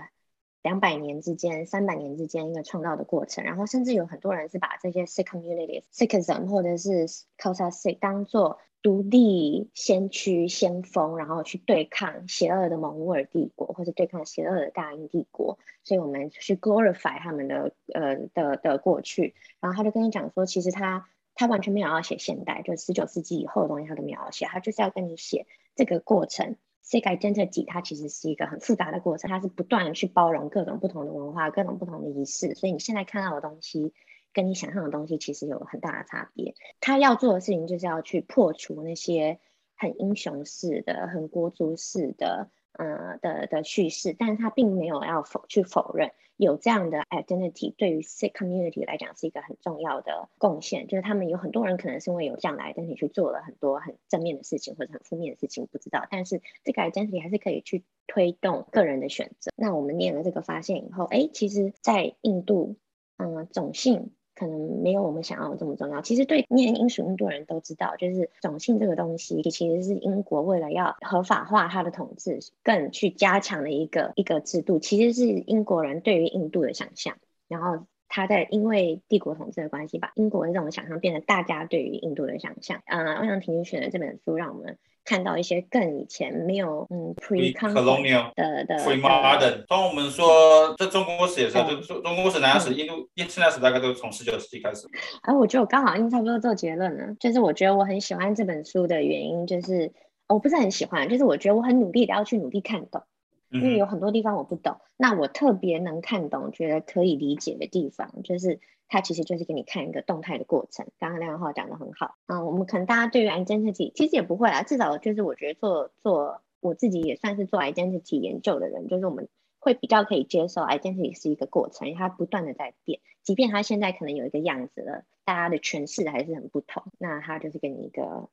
[0.61, 7.07] 两百年之间、三百年之间一个创造的过程，然后甚至有很多人是把这些 Sikh communities、Sikhism 或者是
[7.37, 15.59] Khalsa Sikh 当做独立先驱、先锋，然后去对抗邪恶的蒙古尔帝国，或者对抗邪恶的大英帝国。
[15.83, 19.35] 所以我们去 glorify 他们的呃的的过去。
[19.59, 25.45] 然后他就跟你讲说，其实他他完全没有要写现代，就十九世纪以后的东西他都没有要写，他就是要跟你写
[25.75, 26.55] 这个过程。
[26.83, 33.93] Sikh identity 它其实是一个很复杂的过程，它是不断的去包容各种不同的文化、各种不同的仪式，所以你现在看到的东西
[34.33, 36.55] 跟你想象的东西其实有很大的差别。
[36.79, 39.39] 他要做的事情就是要去破除那些
[39.75, 42.49] 很英雄式的、很国族式的。
[42.73, 59.51] 呃的的叙事，但是他并没有要否去否认有这样的 identity 对于 sick community 来讲是一个很重要的贡献，就是他们有很多人可能是因为有这样的 identity 去做了很多很正面的事情或者很负面的事情，不知道，但是这个 identity 还是可以去推动个人的选择。
[59.55, 62.77] 那我们念了这个发现以后，哎，其实，在印度，
[63.17, 64.11] 嗯、呃，种姓。
[64.39, 66.01] 可能没有我们想要这么重要。
[66.01, 74.79] 其实对念英属印度人都知道，就是种姓这个东西，其实是英国为了要合法化它的统治，更去加强的一个一个制度。
[74.79, 77.17] 其实是英国人对于印度的想象，
[77.49, 82.81] 然后他在因为帝国统治的关系，把英国的这种想象变成大家对于印度的想象。
[82.85, 84.77] 嗯，欧阳婷选的这本书让我们。
[85.05, 89.65] 看到一些更以前没有嗯 pre-colonial 的的。
[89.67, 94.87] 当我们说在中国史的时候，就中中国史、南亚史、印度、现代史大概都是从十九世纪开始。
[95.21, 99.91] 哎、啊，我觉得我刚好已经差不多做结论了，就是我觉得我很喜欢这本书的原因，就是
[100.27, 103.01] 我不是很喜欢，就是我觉得我很努力的要去努力看懂，
[103.49, 108.59] 因为有很多地方我不懂，那我特别能看懂，觉得可以理解的地方，就是。
[108.91, 110.87] 它其实就是给你看一个动态的过程。
[110.97, 119.29] 刚刚亮浩讲的很好，嗯，我们可能大家对于 identity 其实也不会啊，至少就是我觉得做做我自己也算是做 identity 研究的人，就是我们
[119.59, 128.27] 会比较可以接受 identity 是一个过程，因为它不断的在变，即便它现在可能有一个样子了，大家的诠释还是很不同，那它就是给你一个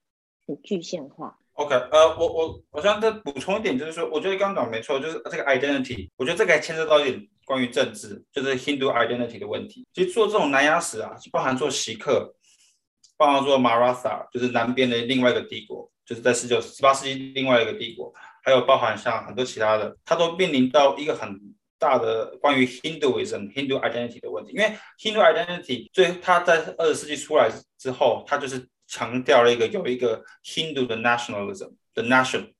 [0.46, 1.38] 很具象化。
[1.56, 9.86] OK，呃，我我我想再补充一点，就是说，我觉得刚刚讲没错，就是这个 identity，我觉得这个还牵涉到一点关于政治，就是 Hindu identity 的问题。
[9.94, 12.34] 其实做这种南亚史啊，包含做锡克，
[13.16, 18.12] 包含做 Maratha，就是南边的另外一个帝国，就是在十九、十八世纪另外一个帝国，
[18.44, 21.40] 还有包含像很多其他的，它都面临到一个很
[21.78, 24.52] 大的关于 Hinduism、Hindu identity 的问题。
[24.52, 28.68] 因为 Hindu identity 最它在二十世纪出来之后，它就是。
[28.86, 32.52] 强调了一个有一个 Hindu 的 nationalism 的 nation，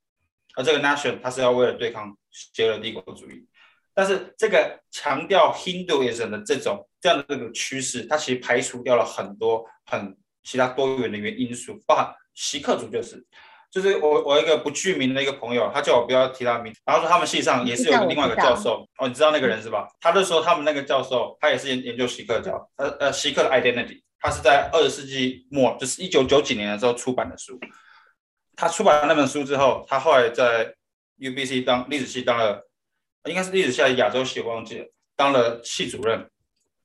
[0.57, 3.47] 而这个 nation 它是要为了对抗邪恶帝国主义，
[3.95, 13.25] 但是这个强调 Hinduism 的这种这样的这个趋势，它其实排除掉了很多很其他多元的原因素，包含锡克族就是，
[13.71, 19.87] 就是我我一个不具名的一个朋友，他叫我不要提他名，然后说他们系上也是有另外一个教授，哦，你知道那个人是吧？
[20.01, 24.03] 他就说他们那个教授他也是研研究锡克教，呃呃锡克的 identity。
[24.21, 27.59] 他是在二十世纪末，就是一九九几年的时候出版的书。
[28.55, 30.75] 他出版了那本书之后，他后来在
[31.19, 32.67] UBC 当历史系当了，
[33.25, 36.31] 应该是历史系还是亚洲系，我忘记了，当了系主任。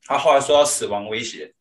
[0.04, 1.54] 他后来说到死亡威胁，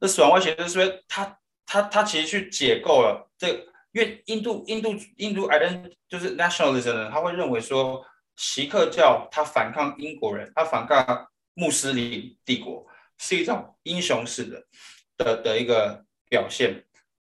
[0.00, 3.48] 这死亡威胁就是说他他他其实去解构了这，
[3.92, 8.04] 因为印度印度印度艾伦就是 nationalism，他会认为说
[8.36, 12.84] 锡克教他反抗英国人，他反抗穆斯林帝国
[13.16, 14.62] 是一种英雄式的。
[15.16, 16.84] 的的一个表现，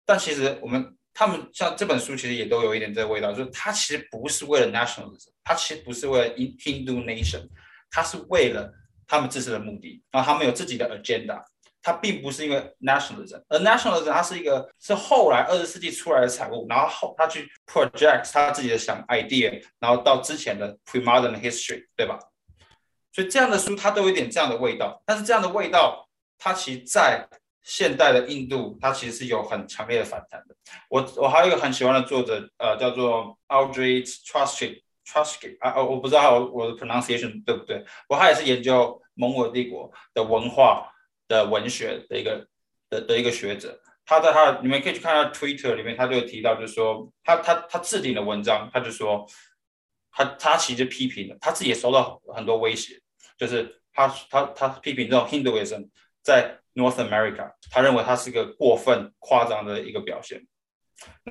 [0.05, 7.49] 但其实我们他们像这本书其实也都有一点这个味道，就是它其实不是为了 nationalism，它其实不是为了 in Hindu nation，
[7.91, 8.73] 它是为了
[9.07, 11.43] 他们自身的目的，然后他们有自己的 agenda，
[11.83, 22.19] 它并不是因为 nationalism，而 nationalism 它是一个是后来二十世纪出来的产物，然后后他去 project 他自己的想 idea，然后到之前的 pre-modern history，对吧？
[23.13, 27.29] 所以这样的书它都有一点这样的味道，但是这样的味道它其实在
[27.65, 30.55] 现代的印度，它其实是有很强烈的反弹的。
[30.89, 37.85] 我我还有一个很喜欢的作者，呃，叫做 Audrey Truscott，Truscott 啊，我不知道我的 pronunciation 对不对。
[38.09, 40.93] 我他也是研究蒙古帝国的文化
[41.27, 42.47] 的文学的一个
[42.91, 43.81] 的的一个学者。
[44.07, 49.27] 他在他你们可以去看他 Twitter 里面，他就有提到，就是说他他他置顶的文章，他就说
[50.13, 53.01] 他他其实批评了，他自己也受到很多威胁，
[53.39, 55.89] 就是他他他批评这种 Hinduism
[56.23, 60.45] 在 North America，他认为他是一个过分夸张的一个表现，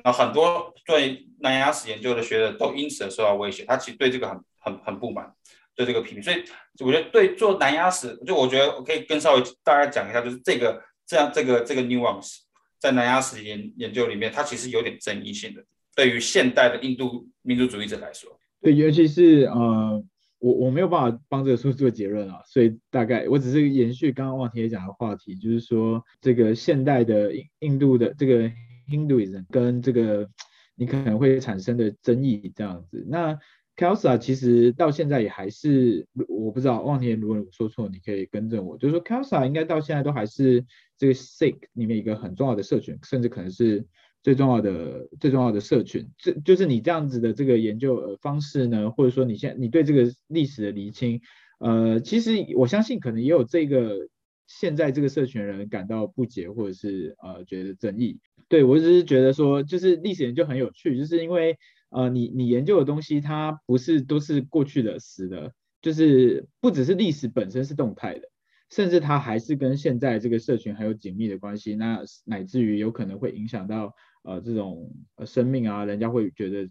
[0.02, 5.30] 那很多对南亚史研究的学者都因此而受到威胁，他其实对这个很很很不满，
[5.76, 6.44] 对这个批评，所以
[6.80, 12.38] 我觉得对做南亚史，就我觉得我可以跟稍微大家讲一下，就是这个这样这个这个 nuance
[12.78, 15.62] 在南亚史研研究里面，它其实有点争议性的，
[15.94, 20.02] 对于现代的印度民族主义者来说，对，尤其是呃。
[20.44, 28.52] 我我没有办法帮这个书做结论啊，所以大概我只是延续刚刚望天讲的话题，就是说这个现代的印印度的这个
[28.86, 30.28] Hinduism 跟这个
[30.74, 33.06] 你可能会产生的争议这样子。
[33.08, 33.38] 那
[33.74, 40.66] Khalsa 其实到现在也还是，我不知道望天如果我说错，你可以更正我，就是说 Khalsa 应该到现在都还是
[40.98, 43.86] 这个 Sikh 里面一个很重要的社群，甚至可能是。
[44.24, 51.20] 最重要的最重要的社群，这就是你这样子的这个研究方式呢，或者说你现你对这个历史的厘清，
[51.60, 54.08] 呃，其实我相信可能也有这个
[54.46, 58.18] 现在这个社群人感到不解，或者是呃觉得争议。
[58.48, 61.58] 对，我只是觉得说，就是历史研究很有趣，就是因为
[61.90, 65.52] 呃你你研究的东西它不是都是过去的死的，
[65.82, 68.30] 就是不只是历史本身是动态的。
[68.70, 73.94] 甚至它还是跟现在这个社群很有紧密的关系，那乃至于有可能会影响到
[74.24, 76.68] 呃这种呃生命啊，人家会觉得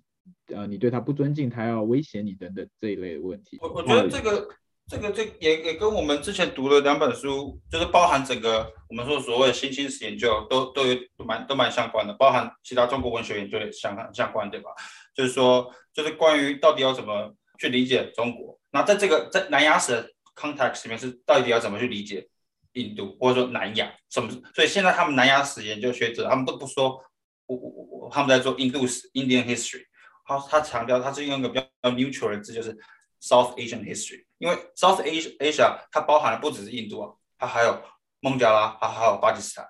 [0.53, 3.57] 呃你对他不尊敬，他要威胁你等等这一类的问题。
[3.61, 4.47] 我我觉得这个
[4.87, 14.69] 这个这也也跟我们之前读的两本书，就是包含整个我们说所谓的新兴史研究都都有蛮都蛮相关的，包含其他中国文学研究也相相关，对吧？
[15.15, 20.11] 就是说就是关于到底要怎么去理解中国，那在这个在南亚史。
[20.35, 22.27] context 里面是到底要怎么去理解
[22.71, 24.27] 印度或者说南亚什么？
[24.55, 26.99] 所以现在他们南亚史研究学者，他们都不说
[27.45, 27.69] 我我
[27.99, 29.85] 我他们在做印度史 Indian history，
[30.25, 32.73] 他他强调他是用一个比较 neutral 的字，就是
[33.21, 37.81] South Asian history，因为 South Asia Asia 它包含的不只是印度啊，它还有
[38.19, 39.67] 孟加拉，它还有巴基斯坦。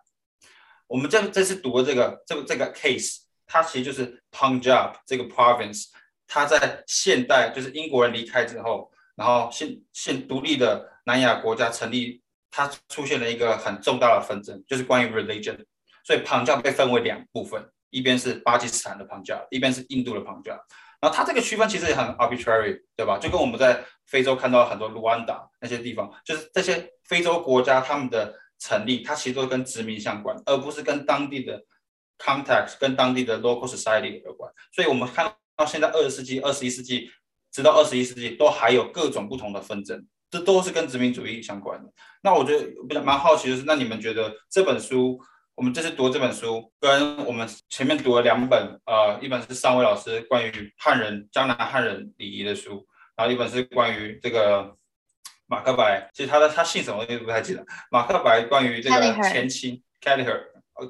[0.88, 5.86] 我们这这次读的这个这个这个 case，它其实就是 Punjab 这个 province，
[6.28, 8.92] 它在现代就是英国人离开之后。
[9.16, 15.64] 然后现现独立的南亚国家成立，它出现了一个很重大的纷争，就是关于 religion。
[16.04, 20.52] 所以旁加被分为两部分，一边是巴基斯坦的旁加，一边是印度的旁加。
[21.02, 23.18] 然后它这个区分其实也很 arbitrary，对吧？
[23.18, 31.62] 就跟我们在非洲看到很多卢安达那些地方，就是这些非洲国家他们的成立，它其实都跟殖民相关，而不是跟当地的
[32.18, 34.52] context、跟当地的 local society 有关。
[34.72, 37.10] 所以我们看到现在二十世纪、二十一世纪。
[37.56, 41.88] 直到二十一世纪，都还有各种不同的纷争，这都是跟殖民主义相关的。
[42.24, 45.20] 那我觉得比较蛮好奇的是，那你们觉得这本书，
[45.56, 52.86] 我们这次读这本书，跟我们前面读了两本，呃，一本是尚威老师关于汉人江南汉人礼仪的书，
[53.16, 54.76] 然后一本是关于这个
[55.46, 57.64] 马克白，其实他的他姓什么我也不太记得。
[57.92, 60.42] 马克白关于这个前清 Kelleher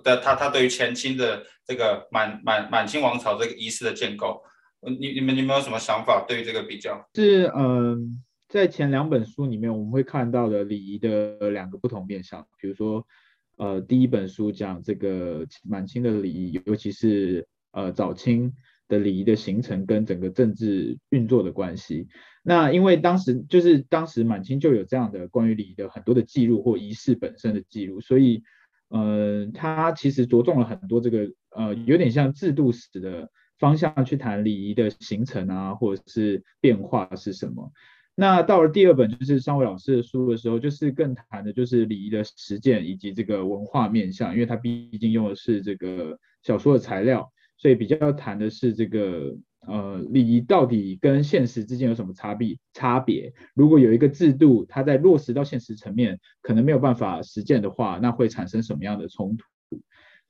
[0.02, 4.42] 的他他对于前清的这个满满满清王朝这个仪式的建构。
[4.82, 6.26] 你你们你们有什么想法？
[6.28, 7.98] 对于这个比较是嗯、呃，
[8.50, 12.46] 在前两本书里面，我们会看到的礼仪的两个不同面向。
[12.58, 13.06] 比如说，
[13.74, 18.54] 呃，第一本书讲这个满清的礼仪，尤其是呃早清
[18.88, 22.08] 的礼仪的形成跟整个政治运作的关系。
[22.44, 28.44] 那因为当时就是当时满清就有这样的关于礼仪的很多的记录或仪式本身的记录，所以
[28.90, 33.30] 呃，他其实着重了很多这个呃有点像制度史的。
[33.60, 37.72] 方向去谈礼仪的形成啊，或者是变化是什么？
[38.16, 49.36] 那到了第二本就是尚威老师的书的时候，就是更谈的就是礼仪的实践以及这个文化面向，因为他毕竟用的是这个小说的材料，所以比较要谈的是这个
[49.68, 52.56] 呃礼仪到底跟现实之间有什么差别？
[52.74, 53.34] 差别？
[53.56, 59.44] 如果有一个制度，它在落实到现实层面可能没有办法实践的话，那会产生什么样的冲突？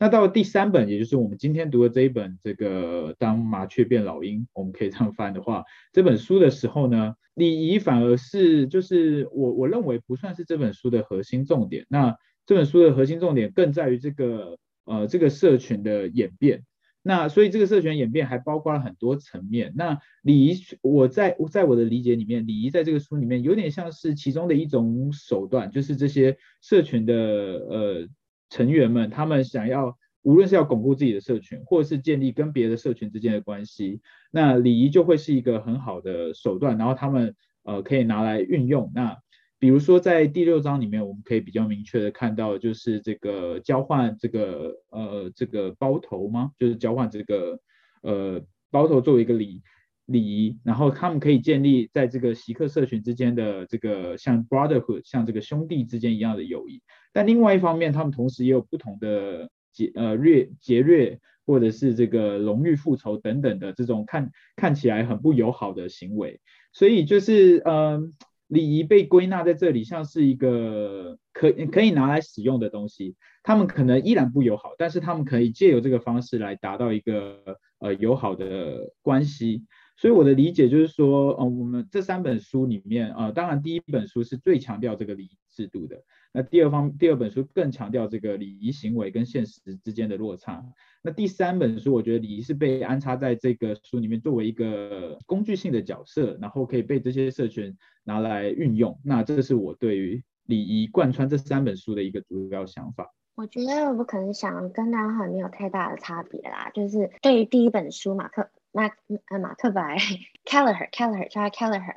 [0.04, 11.86] 那到了第三本，也就是我们今天读的这一本，这个当麻雀变老鹰，我们可以这样翻的话，这本书的时候呢，礼仪反而是就是我我认为不算是这本书的核心重点。
[11.88, 16.64] 那这本书的核心重点更在于这个呃这个社群的演变。
[17.02, 19.72] 那所以这个社群演变还包括了很多层面。
[19.78, 28.08] 那礼仪我在我在我的理解里面，礼仪在这个书里面有点像是其中的一种手段，就是这些社群的呃。
[28.54, 34.00] 成员们，他们想要无论是要巩固自己的社群，或者是建立跟别的社群之间的关系，
[34.30, 38.92] 那礼仪就会是一个很好的手段，然后他们呃可以拿来运用。
[38.94, 39.18] 那
[39.58, 46.52] 比如说在第六章里面，我们可以比较明确的看到，就是这个交换这个呃这个包头吗？
[46.60, 47.60] 就是交换这个
[48.04, 48.40] 呃
[48.70, 49.64] 包头作为一个礼
[50.06, 56.82] 礼仪，然后他们可以建立在这个席克社群之间的这个像 brotherhood，像这个兄弟之间一样的友谊。
[57.14, 66.42] 但另外一方面，他们同时也有不同的劫呃掠劫掠，或者是这个荣誉复仇等等的这种看看起来很不友好的行为。
[66.74, 68.02] 所以就是呃
[68.48, 73.16] 礼仪被归纳在这里，像是一个可可以拿来使用的东西。
[73.42, 79.64] 他们可能依然不友好，但是他们可以借由这个方式来达到一个呃友好的关系。
[80.04, 90.62] 所以我的理解就是说，嗯，我们这三本书里面，呃，当然第一本书是最强调这个礼仪制度的，那第二方第二本书更强调这个礼仪行为跟现实之间的落差。
[91.02, 97.74] 那第三本书，我觉得礼仪是被安插在这个书里面作为一个工具性的角色，然后可以被这些社群
[98.04, 99.00] 拿来运用。
[99.06, 103.10] 那这是我对于礼仪贯穿这三本书的一个主要想法。
[103.36, 108.90] 我觉得我可能想跟大家没有太大的差别啦，就是对于第一本书马克马
[109.30, 109.98] 呃马克白
[110.44, 111.96] Kelleher Kelleher 叫 Kelleher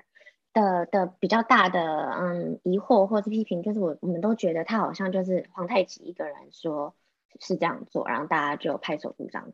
[0.52, 1.80] 的的比较大的
[2.12, 6.94] 嗯疑惑或是批评，就是我我们都觉得他好像就是皇太极一个人说
[7.40, 9.52] 是这样做，然后大家就拍手鼓掌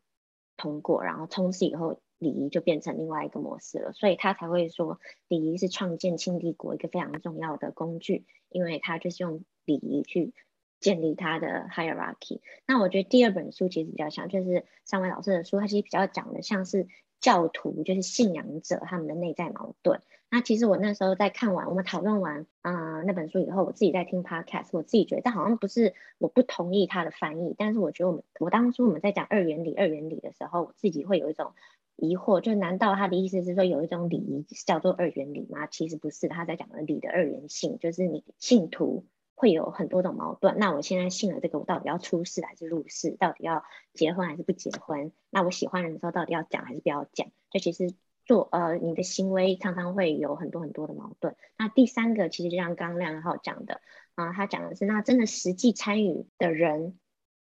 [0.57, 10.35] 通过，然后从此以后礼仪就变成另外一个模式了，所以他才会说礼仪是创建清帝国一个非常重要的工具，因为他就是用礼仪去。
[10.83, 12.41] 建立他的 hierarchy。
[12.66, 16.89] 那我觉得第二本书其实比较像，就是三位老师的书，它其实比较讲的像是
[17.23, 20.03] 教徒，就是信仰者他们的内在矛盾。
[20.29, 31.53] 那其实我那时候在看完我们讨论完啊、那本书以后，我自己在听 podcast，我自己觉得好像不是我不同意他的翻译，但是我觉得我们我当初我们在讲二元理二元理的时候，我自己会有一种
[31.97, 35.66] 疑惑，就难道他的意思是说有一种礼仪叫做二元理吗？
[35.66, 39.05] 其实不是，他在讲的理的二元性，就是你信徒。
[39.35, 40.57] 会有很多种矛盾。
[40.59, 43.11] 那我现在信了这个，我到底要出世还是入世？
[43.18, 43.64] 到底要
[43.95, 45.12] 结婚还是不结婚？
[45.30, 47.28] 那我喜欢人的时候，到底要讲还是不要讲？
[47.51, 47.93] 这其实
[48.24, 51.35] 做呃，你的行为常常会有很多很多的矛盾。
[51.59, 53.80] 那第三个，其实就像刚刚亮浩讲的
[54.14, 56.99] 啊、他讲的是那真的实际参与的人，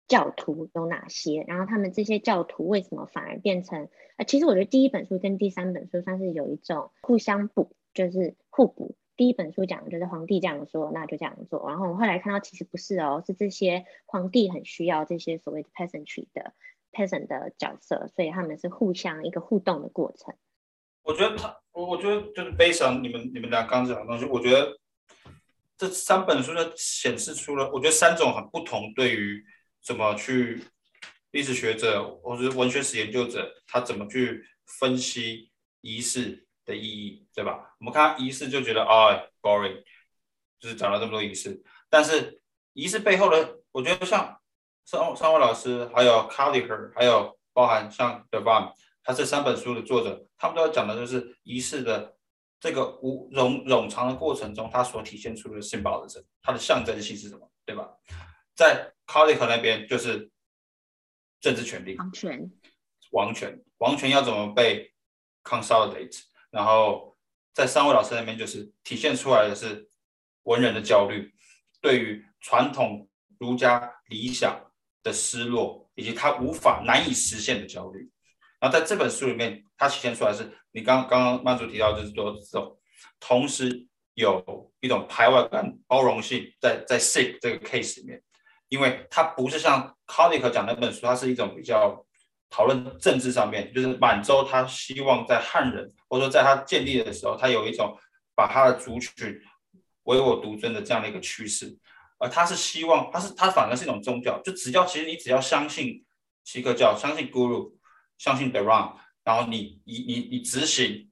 [0.09, 1.45] 教徒有哪些？
[1.47, 3.89] 然后他们这些教徒为什么反而变成？
[4.17, 8.95] 呃，其实我觉得第一本书跟第三本书算是有一种互相补，就是互补。
[9.21, 11.69] 第一本书讲的就是皇帝这样说，那就这样做。
[11.69, 16.55] 然后我后来看到，其实不是哦，是这些皇帝很需要这些所谓的 peasantry 的
[16.91, 20.35] peasant 的角色，所以他们是互相一个互动的过程。
[21.03, 24.81] 我觉得他，我我觉得就是背上你们你们俩刚讲的东西，我觉得
[25.77, 29.45] 这三本书就显示出了，我觉得三种很不同对于
[29.83, 30.65] 怎么去
[31.33, 35.51] 历史学者或者文学史研究者，他怎么去分析
[35.83, 36.47] 仪式。
[36.71, 37.75] 的意义，对吧？
[37.81, 39.83] 我们看仪式就觉得啊、哦、boring，
[40.61, 41.61] 就是讲了这么多仪式。
[41.89, 42.41] 但是
[42.73, 44.41] 仪式背后的，我觉得像
[44.85, 52.17] 三三位老师，还有 Collier，还有包含像 De Vaan，他这三本书的作者，他们都要讲的就是仪式的
[52.61, 57.89] 这个无冗冗长的过程中，它所体现出的 symbolism，它的象征性是什么，对吧？
[58.55, 60.31] 在 Collier 那边就是
[61.41, 62.51] 政治权利，王权，
[63.11, 64.93] 王权，王权要怎么被
[65.43, 66.30] consolidate？
[66.51, 67.17] 然后
[67.55, 69.89] 在三位老师那边，就是体现出来的是
[70.43, 71.33] 文人的焦虑，
[71.81, 74.61] 对于传统儒家理想
[75.03, 78.11] 的失落，以及他无法难以实现的焦虑。
[78.59, 82.79] 然后在这本书里面，他体现出来是你刚刚刚曼祖提到，就是说这种
[83.21, 88.23] 同时有一种排外感、包容性在在 s i c k 这个 case 里面，
[88.69, 92.05] 因为它不是像 Colin 讲那本书，它是一种比较。
[92.51, 97.97] 讨论政治上面，就是满洲他希望在汉人，或者说在他建立的时候，他有一种
[98.35, 99.41] 把他的族群
[100.03, 101.79] 唯我独尊的这样的一个趋势，
[102.19, 106.05] 而他是希望，他是他反而是一种宗教，就只要其实你只要相信
[106.43, 107.73] 锡克教，相信 Guru，
[108.19, 111.09] 相信 The Ram，然后你你你你执行，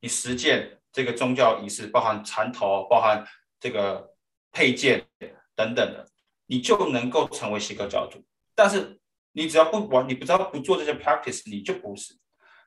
[0.00, 3.24] 你实践这个宗教仪式，包含缠头，包含
[3.60, 4.10] 这个
[4.50, 5.06] 佩件
[5.54, 6.04] 等等的，
[6.46, 8.24] 你就能够成为锡克教徒，
[8.56, 8.98] 但是。
[9.36, 12.14] 你只要不玩，你不知道不做这些 practice，你就不是，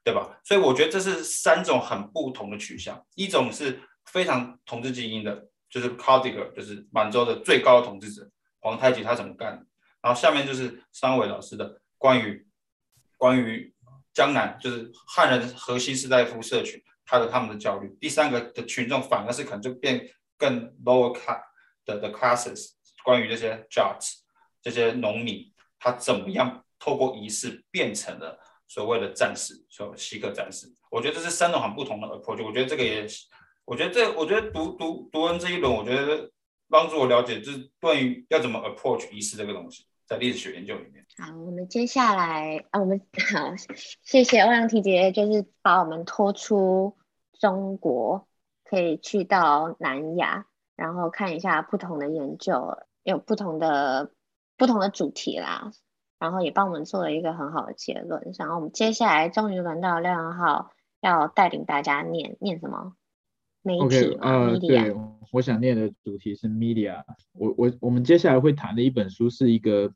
[0.03, 0.37] 对吧？
[0.43, 3.01] 所以我觉得这是三种很不同的取向。
[3.15, 8.29] 一种是非常统治精英的，就是 Kadiga，就是满洲的最高统治者，
[8.59, 9.65] 皇太极他怎么干的。
[10.01, 12.45] 然后下面就是三位老师的关于
[13.15, 13.73] 关于
[14.13, 17.87] 江南，就是汉人核心士大夫社群，他的他们的焦虑。
[18.01, 20.05] 第三个的群众反而是可能就变
[20.37, 21.41] 更 lower class
[21.85, 22.71] 的的 classes，
[23.05, 24.17] 关于这些 judges
[24.61, 25.49] 这些农民。
[25.79, 30.67] 他怎么样透过仪式变成了所谓的战士，所谓锡克战士？
[30.91, 32.45] 我觉得这是三种很不同的 approach。
[32.45, 33.05] 我觉得这个也，
[33.65, 36.29] 我觉得这，我觉得读读读完这一轮，我觉得
[36.69, 41.05] 帮助我了解，就是关于要怎么 approach 仪式这个东西，在历史学研究里面。
[41.17, 42.99] 好，我们接下来啊，我们
[43.33, 43.53] 好，
[44.03, 46.97] 谢谢欧阳提杰，就是把我们拖出
[47.39, 48.27] 中国，
[48.63, 50.45] 可以去到南亚，
[50.75, 54.11] 然后看一下不同的研究，有不同的。
[54.57, 55.71] 不同的主题啦，
[56.19, 58.33] 然后也帮我们做了一个很好的结论。
[58.37, 62.93] 然后我们接下来终于轮到亮浩要带领大家念念什么
[63.61, 64.95] 媒体？OK，呃，对，
[65.31, 67.03] 我想念的主题是 media。
[67.33, 69.91] 我我我们接下来会谈的一本书是一个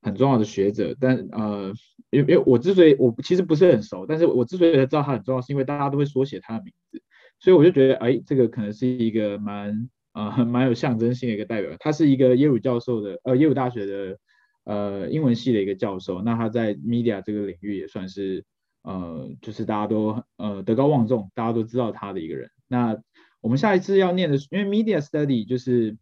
[0.00, 1.72] 很重要的学者，但呃，
[2.10, 7.02] 因为因为我之所以我其实不是很熟，但是我之所以知道他很重要，是因为大家都会缩写他的名字，
[7.40, 11.76] 所以我就觉得，哎，这个可能是一个蛮呃蛮有象征性的一个代表。
[11.78, 14.18] 他是一个耶鲁教授的，呃，耶鲁大学的
[14.64, 18.44] 呃英文系的一个教授，那他在 media 这个领域也算是
[18.82, 22.50] 呃，就是大家都呃德高望重，大家都知道他的一个人。
[22.68, 22.98] 那
[23.40, 25.96] 我们下一次要念的，因为 media study 就是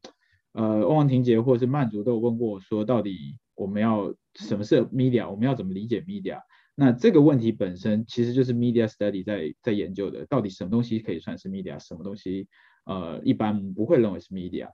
[0.53, 3.39] 呃，欧阳婷杰或者是曼竹都有问过我说，到底。
[3.57, 5.29] 我们要什么是 media？
[5.31, 6.39] 我们要怎么理解 media？
[6.75, 12.49] 那这个问题本身其实就是 media study 在在研究的，到底什么东西可以算是 media，什么东西
[12.85, 14.69] 呃一般不会认为是 media。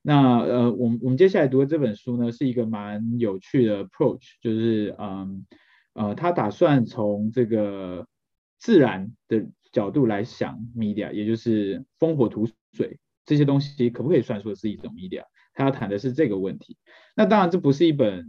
[0.00, 5.44] 那呃，我们我们接下来读的这本书呢，是一个蛮有趣的 approach，就是嗯
[5.92, 8.06] 呃，他打算从这个
[8.58, 15.24] 自然的角度来想 media，也就是风火土水这些东西可不可以算作是一种 media？
[15.52, 16.76] 他要谈的是这个问题，
[17.16, 18.24] 那当然这不是一本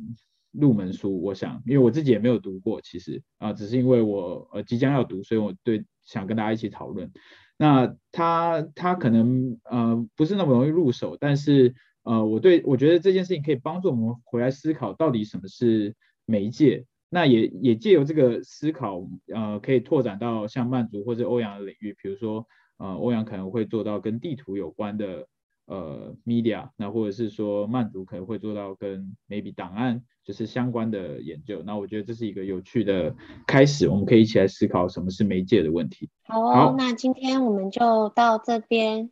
[0.52, 7.12] 入门书，我想，因为我自己也没有读过，其实啊，只是因为我呃即将要读，所以我对想跟大家一起讨论。
[7.60, 15.94] 那他他可能呃不是那么容易入手，但是呃我对我觉得这件事情可以帮助我们回来思考到底什么是
[16.26, 25.28] 媒介，那也也借由这个思考呃可以拓展到像曼族或者欧阳的领域，比如说呃欧阳可能会做到跟地图有关的。
[25.70, 33.16] 呃，media，那或者是说曼读可能会做到跟 maybe 档案就是相关的研究，那我觉得这是一个有趣的
[33.46, 36.10] 开始，我们可以一起来思考什么是媒介的问题。
[36.24, 39.12] 好哦，好，那今天我们就到这边。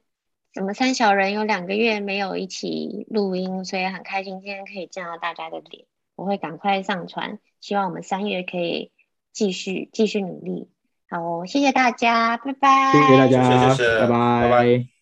[0.60, 5.86] 我们三小人有两个月没有一起录音，所以很开心今天可以见到大家的脸。
[6.16, 8.92] 我会赶快上传，希望我们三月可以
[9.32, 10.68] 继续继续努力。
[11.08, 12.92] 好哦，谢谢大家，拜拜。
[12.92, 14.50] 谢谢大家，谢谢谢谢拜拜。
[14.50, 14.97] 拜拜。